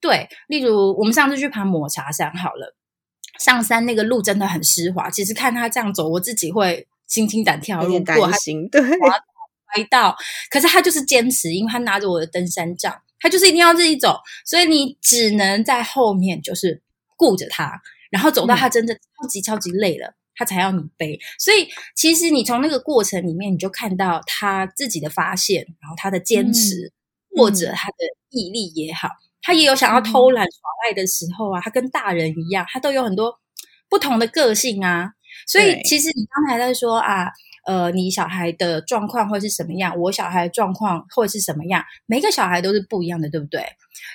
[0.00, 2.76] 对，例如我们上次去爬抹茶山，好了，
[3.40, 5.10] 上山那个路真的很湿滑。
[5.10, 8.68] 其实看他这样走，我自己会心惊胆跳，有点担心。
[8.68, 8.80] 对，
[9.74, 10.16] 摔到，
[10.50, 16.82] 可是他就是坚持，因为他拿着我的登山杖，他就是一定要自己走，所以你只能在后面就是
[17.16, 21.18] 顾着他，然后走到他真的超级超级累了，他才要你背。
[21.38, 26.92] 所以其实你从那个过程里面，你就看到他自己的发现，然后他的坚持，
[27.36, 27.96] 或者他的
[28.30, 29.08] 毅力也好。
[29.40, 33.38] 他也有想要偷懒耍赖的时候啊，他跟大人一样，他都有很多
[33.88, 35.12] 不同的个性啊。
[35.46, 37.30] 所以其实你刚才在说啊，
[37.68, 39.94] 呃，你小孩的状况会是什么样？
[39.98, 41.84] 我小孩的状况会是什么样？
[42.06, 43.62] 每个小孩都是不一样的，对不对？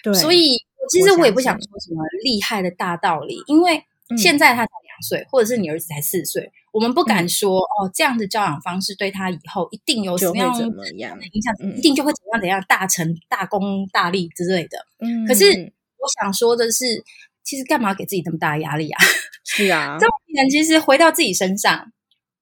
[0.01, 0.11] 对。
[0.15, 0.57] 所以
[0.89, 3.83] 其实我也不想说什么厉害的大道理，因为
[4.17, 14.79] 现在他才两两岁，或者是你儿子才四岁，我们不敢说哦，这样的教养方式对他以后一定有什么样的影响，一定就会怎样怎样大成大功大利之类的。
[14.97, 17.03] 嗯，可是我想说的是，
[17.43, 19.03] 其实干嘛给自己那么大的压力啊？
[19.45, 21.91] 是啊，这点其实回到自己身上，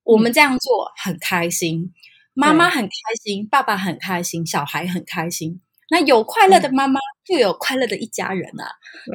[0.03, 1.93] 我们这样做很开心，
[2.33, 2.89] 妈妈很开
[3.23, 5.61] 心，爸爸很开心，小孩很开心。
[5.89, 8.65] 那有快乐的妈妈，就有快乐的一家人啊！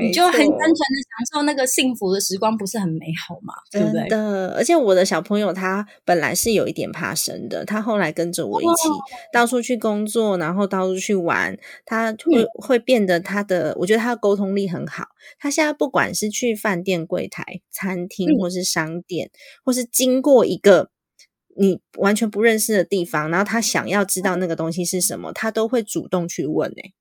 [0.01, 3.55] 你就很单纯的享受那个幸福的时光，不是很美好吗？
[3.71, 4.09] 对不对？
[4.09, 4.55] 的。
[4.57, 8.89] 而且我的小朋友他本来是有一点怕生的，他后来跟着我一起
[9.33, 15.07] 到处去工作，然后到处去玩，他会会变得他的，我觉得他的沟通力很好。
[15.39, 19.31] 他现在不管是去饭店柜台、餐厅，或是商店，
[19.65, 20.91] 或是经过一个。
[21.59, 26.93] 你完全不认识的地方，然后他想要知道那个东西是什么，他都会主动去问，哎，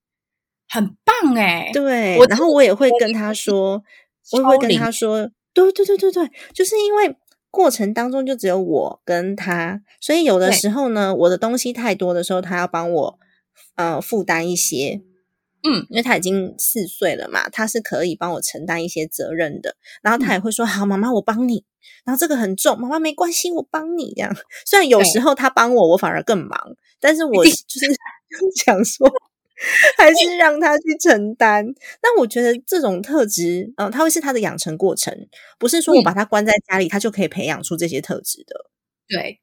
[0.75, 3.81] 很棒哎，对，然后我也会跟他说，
[4.31, 7.15] 我也会跟他说，对对对对对，就是因为
[7.49, 13.19] 过程当中就只有我跟他，所以有的时候呢，我的东西太多的时候，他要帮我
[13.75, 15.01] 呃负担一些。
[15.67, 19.75] 嗯，因为他已经四岁了嘛，他是可以帮我承担一些责任的。
[20.03, 21.65] 然后他也会说：“好，妈妈，我帮你。”
[22.05, 24.13] 然后这个很重，妈妈没关系，我帮你。
[24.15, 24.31] 这样，
[24.63, 27.87] 虽然有时候他帮我，我反而更忙，但是我就是
[28.63, 29.11] 想说，
[29.97, 31.65] 还是让他去承担。
[32.03, 38.69] 那我觉得这种特质，嗯，他会是他的养成过程，不是说我把他关在家里，他就可以培养出这些特质的。
[39.07, 39.39] 对。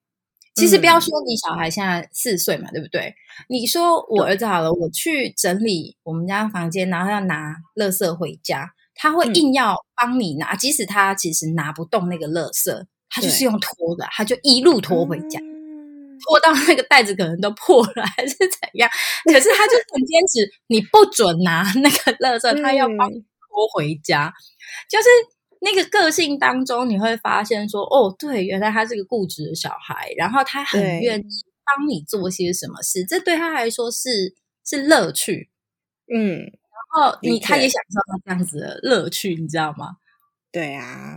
[0.54, 3.14] 其实不要说你小孩现在四岁嘛，对不对？
[3.48, 15.40] 你说我儿子好了，我去整理我们家房间，然后要拿垃圾回家，他会硬要帮你拿，即使他其实拿不动那个垃圾，他就是用拖的，他就一路拖回家，
[16.24, 18.88] 拖到那个袋子可能都破了 还是怎样，
[19.24, 24.32] 可是他就很坚持，你不准拿那个垃圾，他要帮你拖回家，
[24.88, 25.08] 就是。
[25.64, 31.22] 那个个性当中，你会发现说，哦，对，原来他是个固执的小孩，然后他很愿意
[31.64, 34.34] 帮你做些什么事，这对他来说是
[34.66, 35.50] 是乐趣，
[36.12, 36.50] 嗯，然
[36.90, 39.98] 后你他也享受到这样子的乐趣，你知道吗？
[40.50, 41.14] 对啊，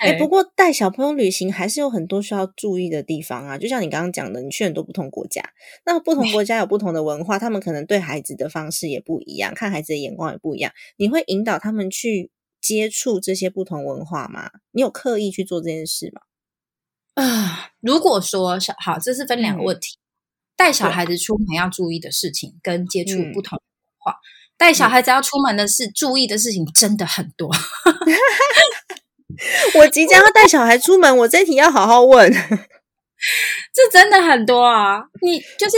[0.00, 5.42] 哎，不过带小朋友旅行还是有很多需要注意的地方啊，就像你刚刚讲的，你去很多不同国家，
[5.84, 12.30] 那不同国家有不同的文化，他们可能对孩子的方式也不一样，看孩子的眼光也不一样，你会引导他们去。
[12.66, 14.50] 接触这些不同文化吗？
[14.70, 16.22] 你有刻意去做这件事吗？
[17.12, 19.98] 啊，如果说小好，这是分两个问题。
[20.56, 24.16] 带小孩子出门要注意的事情，跟接触不同文化。
[24.56, 27.50] 带小孩子要出门的事，注意的事情真的很多。
[29.78, 32.32] 我即将要带小孩出门，我这题要好好问。
[33.72, 35.02] 这真的很多啊！
[35.22, 35.76] 你就是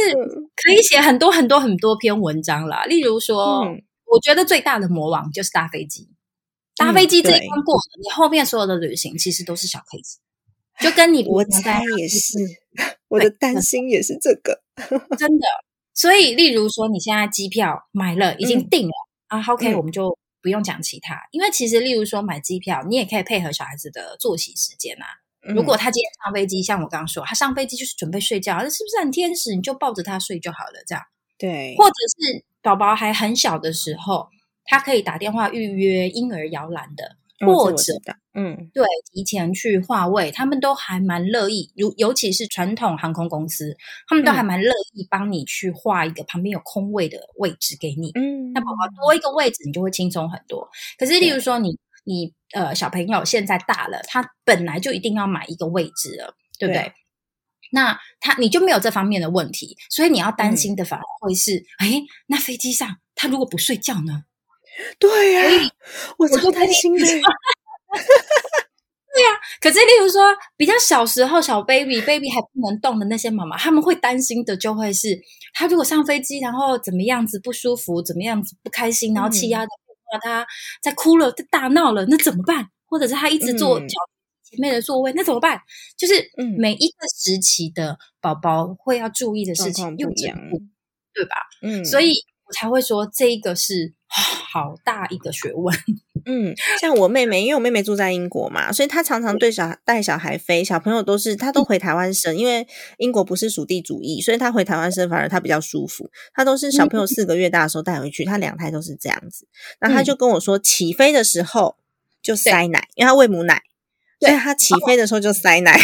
[0.57, 2.85] 可以写很多很多很多篇文章啦。
[2.87, 3.61] 例如说，
[4.05, 6.09] 我觉得最大的魔王就是搭飞机。
[6.77, 10.16] 搭飞机这一关过了，你后面所有的旅行其实都是小 case，
[10.81, 12.37] 就跟你我猜也是，
[13.09, 14.61] 我的担心也是这个，
[15.16, 15.47] 真的。
[15.95, 18.92] 所以，例如说你现在机票买了，已经定了
[19.29, 20.14] 啊，OK，我们就
[20.46, 25.06] 不用讲其他，因为其实例如说买机票，你也可以配合小孩子的作息时间啊。
[25.52, 29.56] 如果他今天上飞机，像我刚刚说，他上飞机就是准备睡觉，那是不是很天使？
[29.56, 31.02] 你就抱着他睡就好了，这样
[31.37, 31.74] 对。
[31.76, 34.28] 或者是宝宝还很小的时候。
[34.68, 37.92] 他可以打电话预约婴儿摇篮的，或者
[38.33, 41.70] 嗯，对，提前去划位，他们都还蛮乐意。
[41.75, 48.11] 尤尤其是传统航空公司，他们都还蛮乐意帮你去划一个旁边有空位的位置给你。
[48.14, 50.68] 嗯，那宝宝多一个位置，你就会轻松很多。
[50.99, 56.92] 可是，例如说你你呃小朋友现在大了，他本来就一定要买一个位置了，对不对？
[57.72, 64.25] 那他你就没有这方面的问题，所以你要担心的反而会是，哎，那飞机上他如果不睡觉呢？
[64.98, 65.40] 对呀，
[66.18, 67.06] 我超担心的。
[69.16, 69.30] 对呀，
[69.62, 70.20] 可是例如说，
[70.58, 75.18] 比较小时候小 baby baby 还不能动的那些妈妈，他们会担心的就会是，
[75.54, 80.46] 他如果上飞机，然后怎么样子不舒服，怎么样子不开心，然后气压的变化，他
[80.82, 82.68] 在哭了，在大闹了，那怎么办？
[82.84, 83.96] 或者是他一直坐脚
[84.44, 85.62] 前面的座位，那怎么办？
[85.96, 90.38] 就是每一个时期的宝宝会要注意的事情又不一样，
[91.14, 91.36] 对吧？
[91.62, 92.10] 嗯，所以
[92.46, 93.94] 我才会说这一个是。
[94.53, 95.77] 好大一个学问，
[96.25, 102.66] 嗯，像我妹妹，因为我妹妹住在英国嘛，所以她常常对小带小孩飞，小朋友都是她都回台湾生，因为
[102.99, 106.09] 英国不是属地主义，所以她回台湾生反而她比较舒服。
[106.33, 109.47] 她都是小朋友四个月大的时候带回去，她两胎都是这样子。
[109.81, 111.77] 那她就跟我说，起飞的时候
[112.23, 113.61] 就塞奶，因为她喂母奶，
[114.21, 115.79] 所以她起飞的时候就塞奶。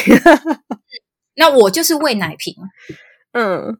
[1.34, 2.54] 那我就是喂奶瓶，
[3.32, 3.78] 嗯。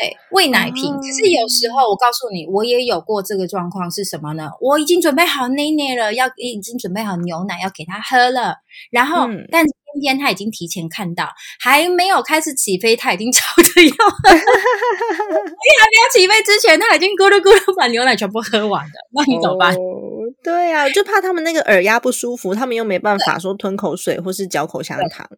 [0.00, 0.94] 对，喂奶瓶。
[0.96, 4.50] 可是有时候我告诉你，我也有过这个状况是什么呢？
[4.60, 8.56] 我已经准备好奶奶了，要已经准备好牛奶要给他喝了，
[8.90, 11.28] 然后但今天他已经提前看到，
[11.60, 13.92] 还没有开始起飞，他已经吵着要，
[14.24, 18.92] 还没有起飞之前，他已经咕噜咕噜把牛奶全部喝完了。
[19.12, 19.76] 那你怎么办？
[20.42, 25.28] 对啊，就怕他们那个耳压不舒服，他们又没办法说吞口水或是嚼口香糖。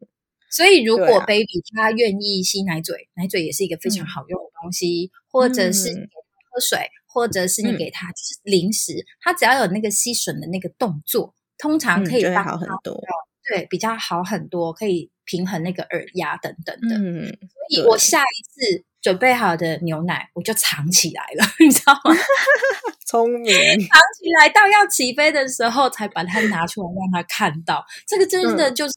[0.54, 13.02] 所以，如果 baby 他愿意吸奶嘴，奶嘴也是一个非常好用的东西，或者是喝水，或者是你给他就是零食，他只要有那个吸吮的那个动作，通常可以好很多。
[13.48, 16.96] 对，比较好很多，可以平衡那个耳压等等的。
[16.96, 22.14] 嗯，所以我下一次准备好的牛奶，我就藏起来了，你知道吗？
[23.04, 27.84] 聪明，藏起来到要起飞的时候才把它拿出来让他看到。
[28.06, 28.94] 这个真的就是。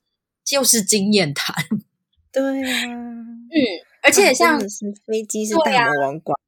[0.47, 1.53] 就是经验谈，
[2.31, 3.51] 对啊，嗯，
[4.01, 4.57] 而且像
[5.05, 6.39] 飞机是大魔王关，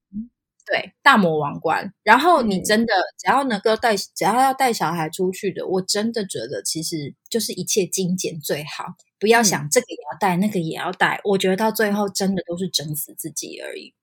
[0.66, 1.94] 对，大魔王关。
[2.02, 8.86] 然后你真的只要能够带，只要要带小孩出去的，我真的觉得其实就是一切精简最好，
[9.20, 11.20] 不要想这个也要带，那个也要带。
[11.26, 13.94] 我觉得到最后真的都是整死自己而已。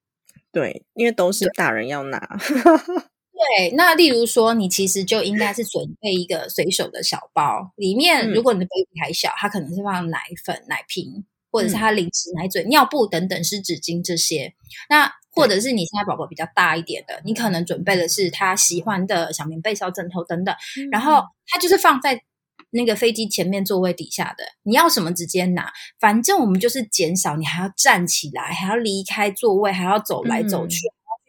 [0.53, 2.37] 对，因为都是大人要拿。
[3.37, 11.23] 对，那例如说，你其实就应该是准备一个随手的小包，里面如果你的 baby 还小，它可能是放奶粉、奶瓶，
[11.53, 14.55] 或者是他零食、奶嘴、尿布等等湿纸巾这些。
[14.89, 20.55] 那或者是你现在宝宝比较大一点的，你可能准备的是他喜欢的小棉被、小枕头等等。
[20.91, 22.23] 然后它就是放在
[22.71, 25.71] 那个飞机前面座位底下的，你要什么直接拿。
[26.01, 30.79] 反正我们就是减少你还要站起来，还要离开座位，还要走来走去。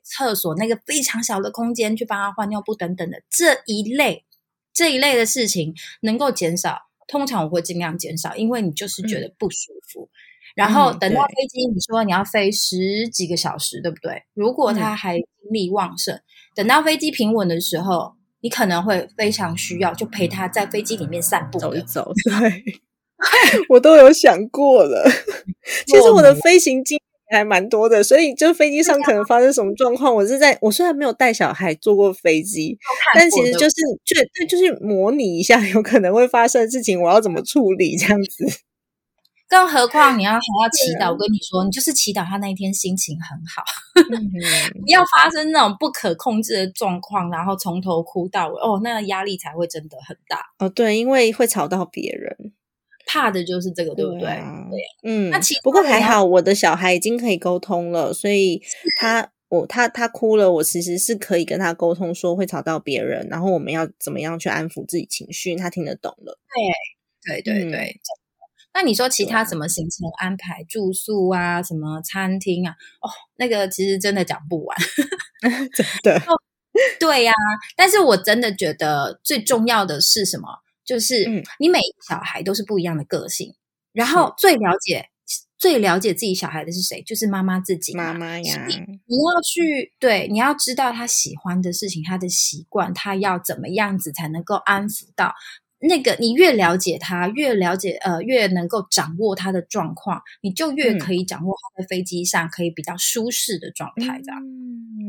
[0.09, 4.25] 厕所那个非常小的空间去帮他换尿布等等的这一类
[4.73, 6.77] 这一类的事情能够减少，
[7.07, 10.09] 通常我会尽量减少，因为你就是觉得不舒服。
[10.55, 14.23] 然后等到飞机，你说你要飞十几个小时，对不对？
[14.33, 16.19] 如果他还精力旺盛，
[16.55, 22.11] 等到飞机平稳的时候，你可能会非常需要就陪他在飞机里面散步走一走。
[22.23, 22.63] 对，
[23.69, 25.07] 我都有想过了。
[25.85, 26.99] 其实我的飞行经。
[27.30, 32.78] 还蛮多的，所以就飞机上可能发生什么状况，我是在我虽然没有带小孩坐过飞机，
[33.13, 33.75] 但其实就是
[34.05, 38.45] 就对，就是模拟一下 有可能会发生的事情，我要怎么处理这样子。
[39.49, 43.63] 更何况你要还要祈祷，我跟你说，你就是祈祷他那一天心情很好，
[44.84, 50.41] 不要发生那种不可控制的状况，然后从头哭到尾，哦，那个压力才会真的很大。
[50.59, 52.51] 哦，对，因为会吵到别人。
[53.07, 54.27] 怕的就是这个，对不对？
[54.29, 55.29] 对，嗯。
[55.31, 58.61] 那其不过还好，我的小孩已经可以沟通了，所以
[58.97, 66.37] 他我他他哭了，我其实是可以跟他沟通，说会吵到别人，然后我们要怎么样去安抚自己情绪，他听得懂了。
[67.25, 67.99] 对，对，对，对。
[68.73, 72.75] 那你说其他什么行程安排、住宿啊，什么餐厅啊？
[73.01, 74.77] 哦，那个其实真的讲不完，
[75.73, 76.21] 真的。
[76.99, 77.33] 对呀，
[77.75, 80.47] 但是我真的觉得最重要的是什么？
[80.88, 83.53] 就是你每小孩都是不一样的个性，
[83.91, 85.09] 然后最了解、
[85.59, 87.03] 最了解自己小孩的是谁？
[87.03, 87.93] 就是妈妈自己。
[87.93, 95.35] 妈妈呀，你要去对，你要知道他喜欢的事情，他的习惯，他要怎么样子才能够安抚到
[95.80, 96.15] 那个？
[96.19, 104.41] 你越了解他，越了解呃，越能够掌握他的状况，你就越可以掌握他在飞机上可以比较舒适的状态，这样。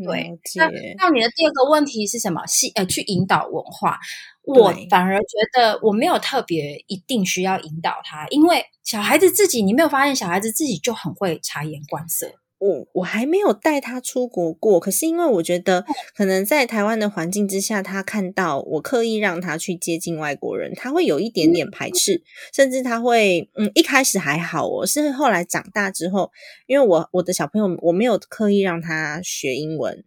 [0.05, 2.47] 对，那那你的第二个问题是什么？
[2.47, 3.99] 是呃，去引导文化。
[4.45, 12.33] 我反而觉得我没有特别一定需要引导他，因为小孩子自己，你没有发现小孩子自己就很会察言观色。
[12.59, 15.85] 我我还没有带他出国过，可是因为我觉得
[16.15, 26.31] 可能在台湾的环境之下，他看到我刻意让他去接近外国人，他会有一点点排斥，甚至他会嗯一开始还好，哦是后来长大之后，
[26.67, 30.05] 因为我我的小朋友我没有刻意让他学英文，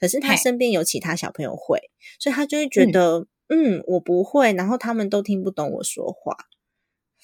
[0.00, 3.26] 可是他身边有其他小朋友会，所以他就会觉得。
[3.54, 6.34] 嗯，我不会，然后他们都听不懂我说话，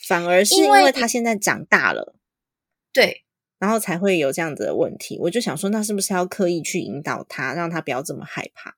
[0.06, 2.16] 反而是因为他现在长大了，
[2.92, 3.22] 对，
[3.58, 5.18] 然后才会有这样子的问题。
[5.20, 8.76] 我就想说，那是不是要刻意去引导他，让他不要这么害怕？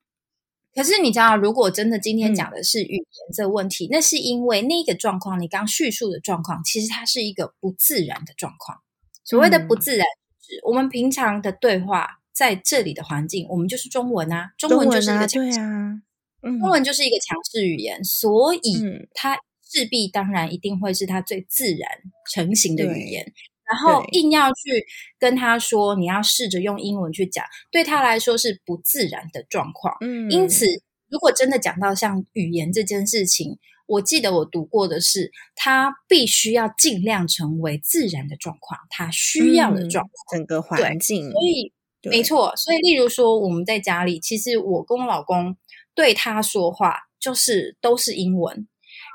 [0.73, 8.79] 可是你知道，如果真的今天讲的是语言这个问题，那是因为那个状况，你刚叙述的状况，其实它是一个不自然的状况。
[9.25, 10.07] 所谓的不自然，
[10.41, 16.03] 是我们平常的对话在这里的环境，我们就是中文啊，中文就是一个对啊。
[16.41, 18.79] 中文就是一个强势语言，所以
[19.13, 21.91] 它势必当然一定会是它最自然
[22.33, 23.33] 成型的语言。
[23.71, 24.85] 然后硬要去
[25.19, 29.95] 跟他说，你要试着用英文去讲，对他来说是不自然的状况。
[30.01, 30.67] 嗯，因此
[31.09, 41.31] 如果真的讲到像语言这件事情，我记得我读过的是，他必须要尽量成为自然的状况，他需要的状况，整个环境。
[41.31, 41.73] 所以。
[42.05, 42.57] 没错。
[42.57, 45.55] 所以，例如说我们在家里，其实我跟我老公
[45.95, 48.67] 对他说话就是都是英文，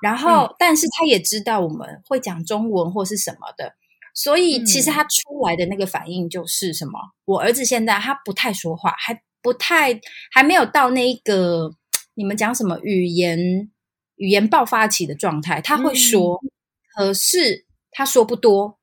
[0.04, 3.74] 然后但是他也知道我们会讲中文或是什么的，
[4.16, 6.94] 所以其实他出来的那个反应就是什么？
[7.26, 10.00] 我儿子现在他不太说话，还不太
[10.32, 11.70] 还没有到那一个
[12.16, 13.70] 你们讲什么语言
[14.16, 16.40] 语言爆发期的状态，他会说，
[16.96, 18.80] 可是他说不多。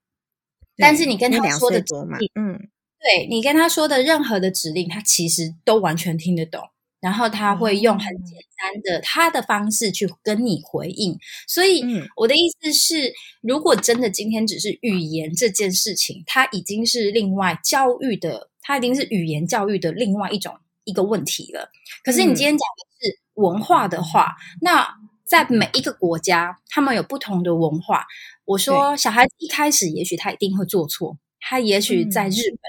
[0.77, 2.57] 但是你跟他说的指令，嗯，
[2.99, 6.61] 对你跟他说的任何的指令，他其实都完全听得懂。
[7.03, 11.19] 然后他会用很简单的他的方式去跟你回应。
[11.49, 11.83] 所以
[12.15, 21.69] 我的意思是，如果真的今天只是语言这件事情，它已经是另外教育的，它已经是语言教育的另外一种一个问题了。
[22.05, 24.87] 可是你今天讲的是文化的话，那
[25.25, 28.05] 在每一个国家，他们有不同的文化。
[28.45, 32.59] 我说，小孩子一开始也许他一定会做错，他也许在日本，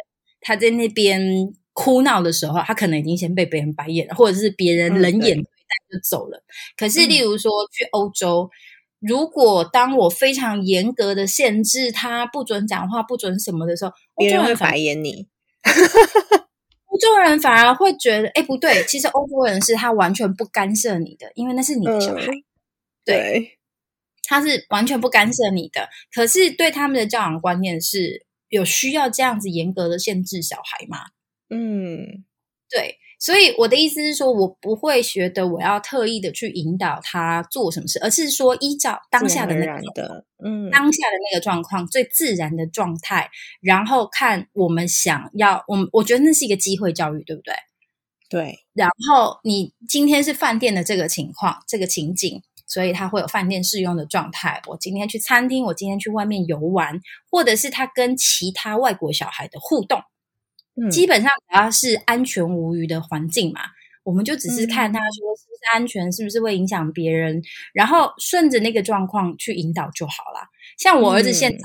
[0.41, 6.43] 他在那边哭闹的时候，他可能已经先被别人白眼了，或者是别人冷眼对待就走了。
[6.75, 8.49] 可是，例如说去欧洲，
[9.01, 15.27] 如果当我非常严格的限制他不准讲话、不准什么的时候，别人会白眼你。
[16.87, 22.29] 欧洲人反而会觉得，哎，不对，其实欧洲人是他完全不干涉你的，因为那是你的小孩。
[23.05, 23.59] 对。
[24.27, 30.99] 他是完全不干涉你的，可是对他们的教养观念是有需要这样子严格的限制小孩吗？
[31.51, 32.25] 嗯，
[32.71, 43.31] 对，所以我的意思是说，我不会觉得我要特意的去引导他做什么事，而是说依照当下的那个，嗯，当下的那个状况最自然的状态，
[43.61, 47.55] 然后看我们想要，我我觉得那是一个机会教育，对不对？
[48.29, 52.43] 对，然后你今天是饭店的这个情况，这个情景。
[52.67, 54.61] 所以他会有饭店适用的状态。
[54.67, 56.99] 我今天去餐厅，我今天去外面游玩，
[57.31, 60.01] 或者是他跟其他外国小孩的互动，
[60.91, 63.61] 基本上只要是安全无虞的环境嘛，
[64.03, 70.49] 我们就只是看他说是不是安全，是不是会影响别人，然后顺着那个状况去引导就好了。
[70.79, 71.59] 像我儿子现在，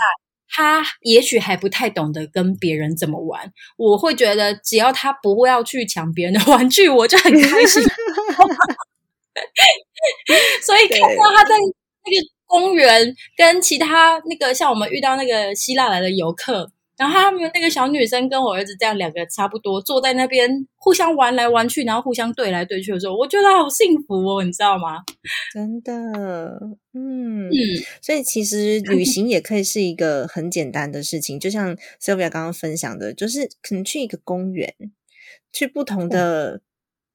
[0.48, 7.82] 他也许还不太懂得跟别人怎么玩，我会觉得只要他不要去抢别人的玩具，我就很开心。
[10.66, 25.02] 所以看到他在那个公园跟其他那个像我们遇到那个希腊来的游客，然后他们那个小女生跟我儿子这样两个差不多坐在那边互相玩来玩去，然后互相对来对去的时候，我觉得好幸福哦，你知道吗？
[25.54, 25.94] 真的，
[26.94, 27.52] 嗯嗯，
[28.02, 34.76] 所以其实旅行也可以是一个很简单的事情， 就像 Sylvia 刚刚分享的，就是可能去一个公园，
[35.54, 36.62] 去不同的。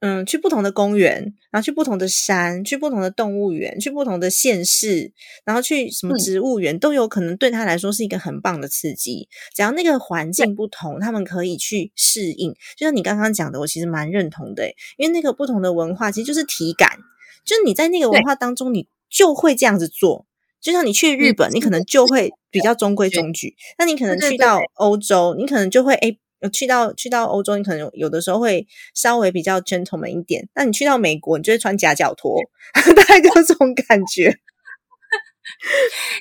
[0.00, 5.12] 嗯，去不同的公园，然后去不同的山，去不同的动物园，去不同的县市，
[5.46, 9.28] 然后去什么植物园，都有可能对他来说是一个很棒的刺激。
[9.54, 12.52] 只要那个环境不同，他们可以去适应。
[12.76, 14.68] 就像你刚刚讲的，我其实蛮认同的，
[14.98, 16.98] 因为那个不同的文化其实就是体感，
[17.46, 20.26] 就是你在那个文化当中，你就会这样子做。
[20.60, 26.18] 就像你去日本，你可能就会比较中规中矩；那你可能去到欧洲，你可能就会诶。
[26.50, 30.48] 去到去到欧洲，你可能有的时候会稍微比较 gentleman 一点。
[30.54, 32.38] 那你去到美国，你就会穿夹脚拖，
[32.96, 34.24] 大概就这种感觉。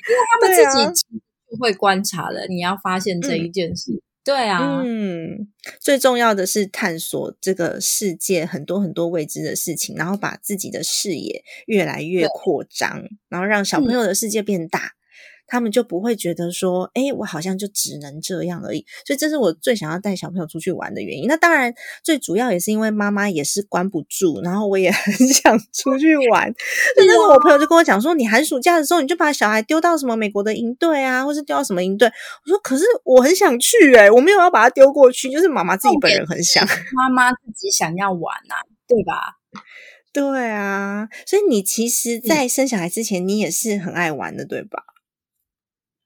[0.08, 4.02] 因为他们自己不会观察的，你要发现这一件事。
[4.24, 14.93] 对啊，嗯，最重要的是探索这个世界很多很多未知的事情，然后把自己的视野越来越扩张，然后让小朋友的世界变大。
[15.46, 18.84] 他们就不会觉得说，哎，我好像就只能这样而已。
[19.06, 21.26] 所以这是我最想要带小朋友出去玩的原因。
[21.26, 21.72] 那当然，
[22.02, 26.52] 最主要也是因为妈妈也是关不住，然后我也 很想出去玩。
[26.96, 32.08] 那那个我朋友就跟我讲说，你寒暑假的时候，你就把小孩丢到什么美国的营队啊，或是丢到什么营队。
[32.08, 38.54] 我说，可是我很想去，哎，我没有要把它丢过去，就是妈妈自己本人很想，妈妈自己想要玩呐，
[38.88, 39.36] 对吧？
[40.12, 44.84] 对啊，所以你其实，在生小孩之前，你也是很爱玩的，对吧？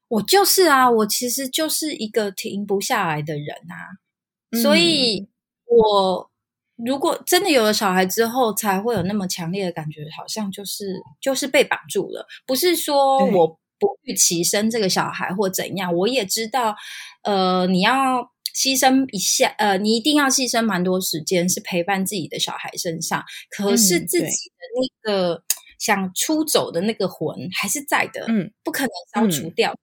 [0.08, 5.28] 我就是啊，我其实就是一个停不下来的人啊，所以
[5.66, 6.30] 我
[6.76, 12.26] 如果真的有了小孩之后，才会有那么强烈的感觉，好像就是就是被绑住了。
[12.46, 13.48] 不是说我
[13.78, 16.74] 不预期生这个小孩或怎样，我也知道，
[17.22, 24.64] 呃，你要牺牲一下，呃，你一定要牺牲蛮多时间是陪伴自己的小孩身上，可是自己的
[25.04, 25.42] 那个
[25.78, 29.76] 想出走的那个魂还是在的，嗯，不可能消除掉。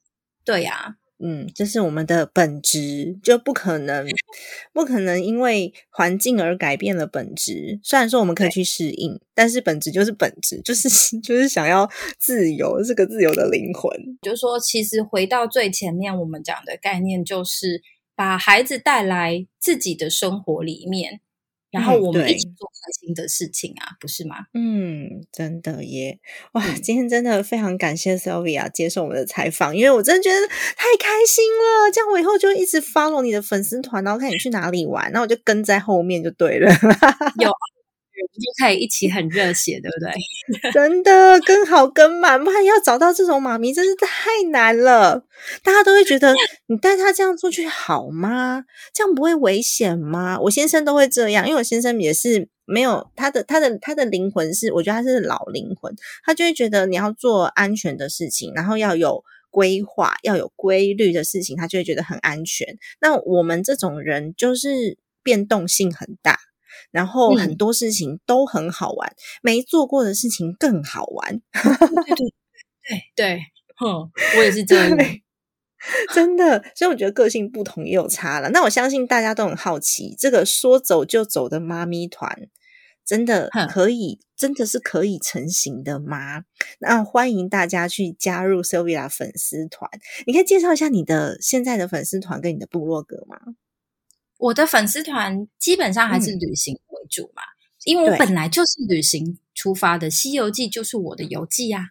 [0.45, 4.05] 对呀，嗯，这是我们的本质，就不可能，
[4.73, 7.79] 不可能因为环境而改变了本质。
[7.81, 10.87] 虽然说我们可以去适应，但是本质就是本质，就是
[11.21, 11.89] 就是想要
[12.19, 13.91] 自由，是个自由的灵魂。
[14.21, 17.81] 就是说，其实回到最前面，我们讲的概念就是
[18.15, 21.21] 把孩子带来自己的生活里面。
[21.75, 24.37] 然后我们一起做开心的事情啊，不是吗？
[24.53, 26.17] 嗯，真的耶！
[26.53, 31.91] 哇，今天真的非常感谢 Sylvia 接受我们的采访，因为我真的觉得太开心了。
[31.93, 36.71] 这样我以后就一直 follow 你的粉丝团，然后看你去哪里玩，那我就跟在后面就对了。
[37.39, 37.51] 有。
[38.15, 40.71] 就可以一起很热血，对不对？
[40.71, 45.25] 真的跟好跟满，不然要找到这种妈咪真是太难了。
[45.63, 46.33] 大家都会觉得
[46.67, 48.63] 你带他这样出去好吗？
[48.93, 50.39] 这样不会危险吗？
[50.41, 55.93] 我先生都会这样，因为我先生也是没有他的他的他的灵魂是，我觉得他是老灵魂，
[56.23, 62.67] 他就会觉得你要做安全的事情，然后要有规划、要有规律的事情，他就会觉得很安全。
[63.01, 66.37] 那我们这种人就是变动性很大。
[66.95, 71.41] 然后很多事情都很好玩，没做过的事情更好玩。
[71.51, 73.41] 对对对对，
[73.75, 74.97] 哼，我也是这样，
[76.13, 76.63] 真的。
[76.73, 78.49] 所以我觉得个性不同也有差了。
[78.51, 82.47] 那我相信大家都很好奇，这个说走就走的妈咪团，
[83.05, 86.43] 真的可以，真的是可以成型的吗？
[86.79, 89.91] 那欢迎大家去加入 Sylvia 粉丝团。
[90.25, 93.37] 你可以介绍一下你的现在的粉丝团跟你的部落格吗？
[94.37, 97.41] 我的粉丝团基本上还是旅行为主嘛，
[97.85, 101.81] 因为我本来就是旅行出发的，《西游记》就是我的游记啊。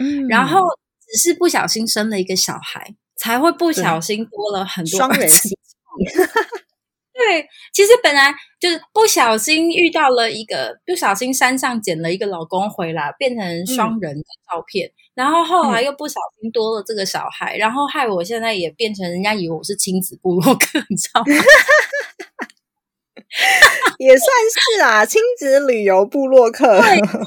[0.00, 0.60] 嗯，然后
[1.00, 5.28] 只是不小心生了一个小孩，才会不小心多了很多双人
[7.18, 21.26] 对，其实本来就是不小心遇到了一个，不小心山上捡了一个老公回来，变成双人的照片，然后后来又不小心多了这个小孩，然后害我现在也变成人家以为我是亲子部落客， 你知道吗？
[23.98, 24.28] 也算
[24.76, 26.80] 是啊，亲子旅游部落客。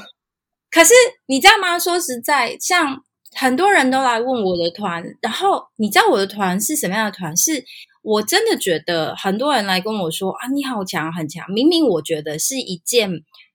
[0.72, 0.94] 可是
[1.26, 1.78] 你知道吗？
[1.78, 3.04] 说实在，像
[3.36, 7.36] 很多人都来问我的团，然后你知道我的团是什么样的团？
[7.36, 7.62] 是。
[8.04, 11.48] 我真的觉得很多人来跟我说啊，你好强，很强。
[11.52, 13.08] 明明我觉得是一件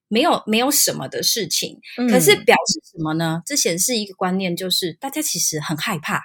[0.07, 1.79] 没有没有什么的事情，
[2.09, 3.41] 可是表示什么呢？
[3.45, 6.21] 这显示一个观念，就是大家其实很害怕。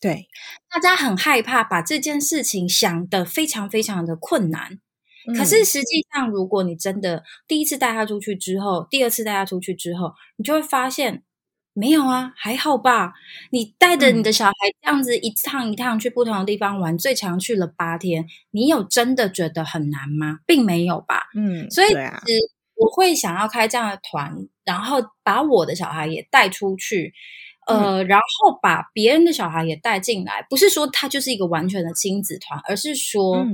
[0.00, 0.28] 对，
[0.72, 4.78] 大家很害怕把这件事情想得非常非常的困难。
[5.36, 11.22] 可是实际上，如果你真的第一次带他出去之后，第二次带他出去之后，你就会发现。
[11.72, 13.12] 没有啊，还好吧。
[13.52, 14.52] 你带着你的小孩
[14.82, 20.40] 这样子一趟一趟去不同的地方玩，最长去了八天，你有真的觉得很难吗？
[20.44, 21.28] 并没有吧。
[21.34, 22.40] 嗯，所以其实
[22.80, 27.12] 我会想要开这样的团，然后把我的小孩也带出去，
[27.66, 30.46] 呃，然后把别人的小孩也带进来。
[30.48, 33.44] 不是说他就是一个完全的亲子团，而是说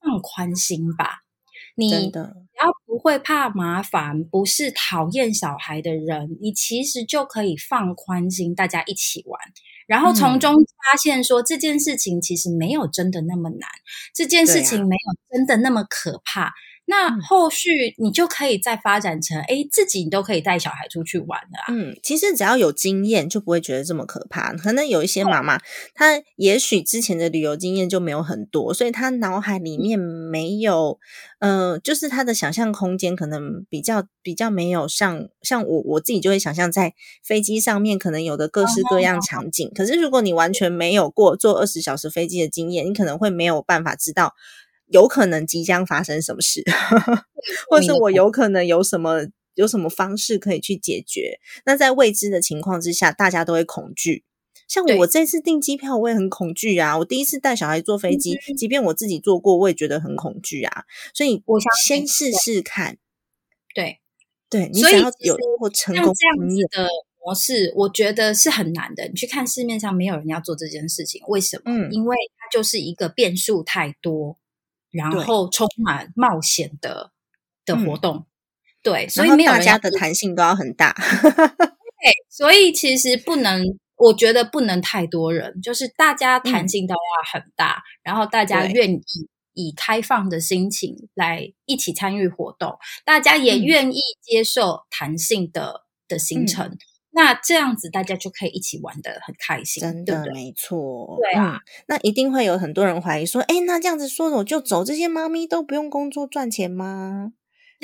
[0.00, 1.20] 放宽心吧。
[1.76, 9.38] 你只要不会怕麻烦，不是讨厌小孩的人，你其实就可以放宽心，大家一起玩，
[9.86, 13.68] 然后从中发现说这件事情其实没有真的那么难，
[14.14, 16.54] 这件事情没有真的那么可怕。
[16.86, 21.64] 那后续你就可以再发展成，哎，自己你都可以带小孩出去玩的啊。
[21.68, 24.52] 嗯，其实只要有经验，就不会觉得这么可怕。
[24.54, 25.58] 可能有一些妈妈，
[25.94, 30.98] 她也许之前的旅游经验就没有很多，所以她脑海里面没有，
[31.38, 36.92] 呃，就是她的想象空间可能比较比较没有像像我我自己就会想象在
[37.24, 39.70] 飞机上面可能有的各式各样场景。
[39.74, 44.34] 可是如果你完全没有过坐二十小时飞机的经验，你可能会没有办法知道。
[44.86, 46.62] 有可能即将发生什么事，
[47.70, 51.38] 或是我有可能有什么有什么方式可以去解决？
[51.66, 54.24] 那在未知的情况之下，大家都会恐惧。
[54.66, 56.96] 像我这次订机票，我也很恐惧啊！
[56.98, 60.84] 我第一次带小孩坐飞机，即便我自己坐过，我也觉得很恐惧啊。
[61.12, 62.96] 所以，我先试试看。
[63.74, 64.00] 对
[64.48, 66.88] 对，你想要有或成功这样子的
[67.24, 69.06] 模式，我觉得是很难的。
[69.06, 71.62] 你去看市面上没有人要做这件事情，为什么？
[71.66, 74.38] 嗯，因为它就是一个变数太多。
[74.94, 77.10] 然后充满冒险的
[77.66, 78.26] 的活动，
[78.82, 80.94] 对，所以没有大家的弹性都要很大。
[82.04, 83.64] 对，所以其实不能，
[83.96, 96.76] 我觉得不能太多人，就是大家弹性都要很大，然后大家愿意以开放的心情来一起参与活动，大家也愿意接受弹性的的行程。
[97.14, 101.16] 那这样子，大家就可以一起玩的很开心，真的没错。
[101.20, 107.32] 对啊，那一定会有很多人怀疑说：“哎，那这样子说走就走，这些妈咪都不用工作赚钱吗？”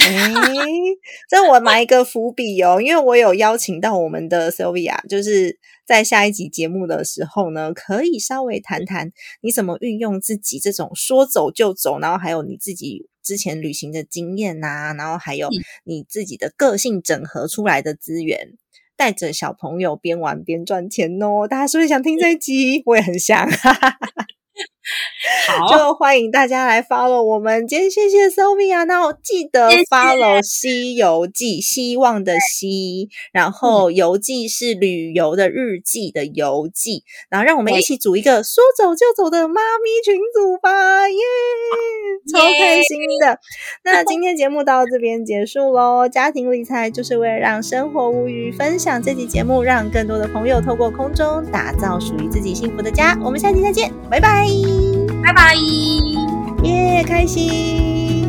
[0.02, 0.04] 哎，
[1.28, 9.12] 这我埋一个伏笔哦，因为我有邀请到我们的 Sylvia，就是在下一集节目的时候呢，可以稍微谈谈
[9.42, 15.48] 你怎么运用自己这种说走就走，然后还有你自己之前旅行的经验呐，然后还有
[15.84, 18.54] 你自己的个性整合出来的资源。
[19.00, 21.48] 带着小朋友边玩边赚钱哦！
[21.48, 22.82] 大家是不是想听这一集？
[22.84, 23.48] 我也很想。
[25.70, 27.66] 就欢迎大家来 follow 我们。
[27.66, 41.16] 今天谢谢 Sophia，那记得 follow《西游记》，希望的希，然后游记是旅游的日记的游记，然后让我们一起组一个说走就走的妈咪群组吧，耶，
[42.32, 43.38] 超开心的。
[43.84, 46.08] 那今天节目到这边结束喽。
[46.08, 53.16] 家庭理财就是为了让生活无虞，分享这期节目，让更多的朋友透过空中打造属于自己幸福的家。
[53.22, 54.79] 我们下期再见，拜拜。
[55.22, 55.54] 拜拜，
[56.62, 58.19] 耶，开心。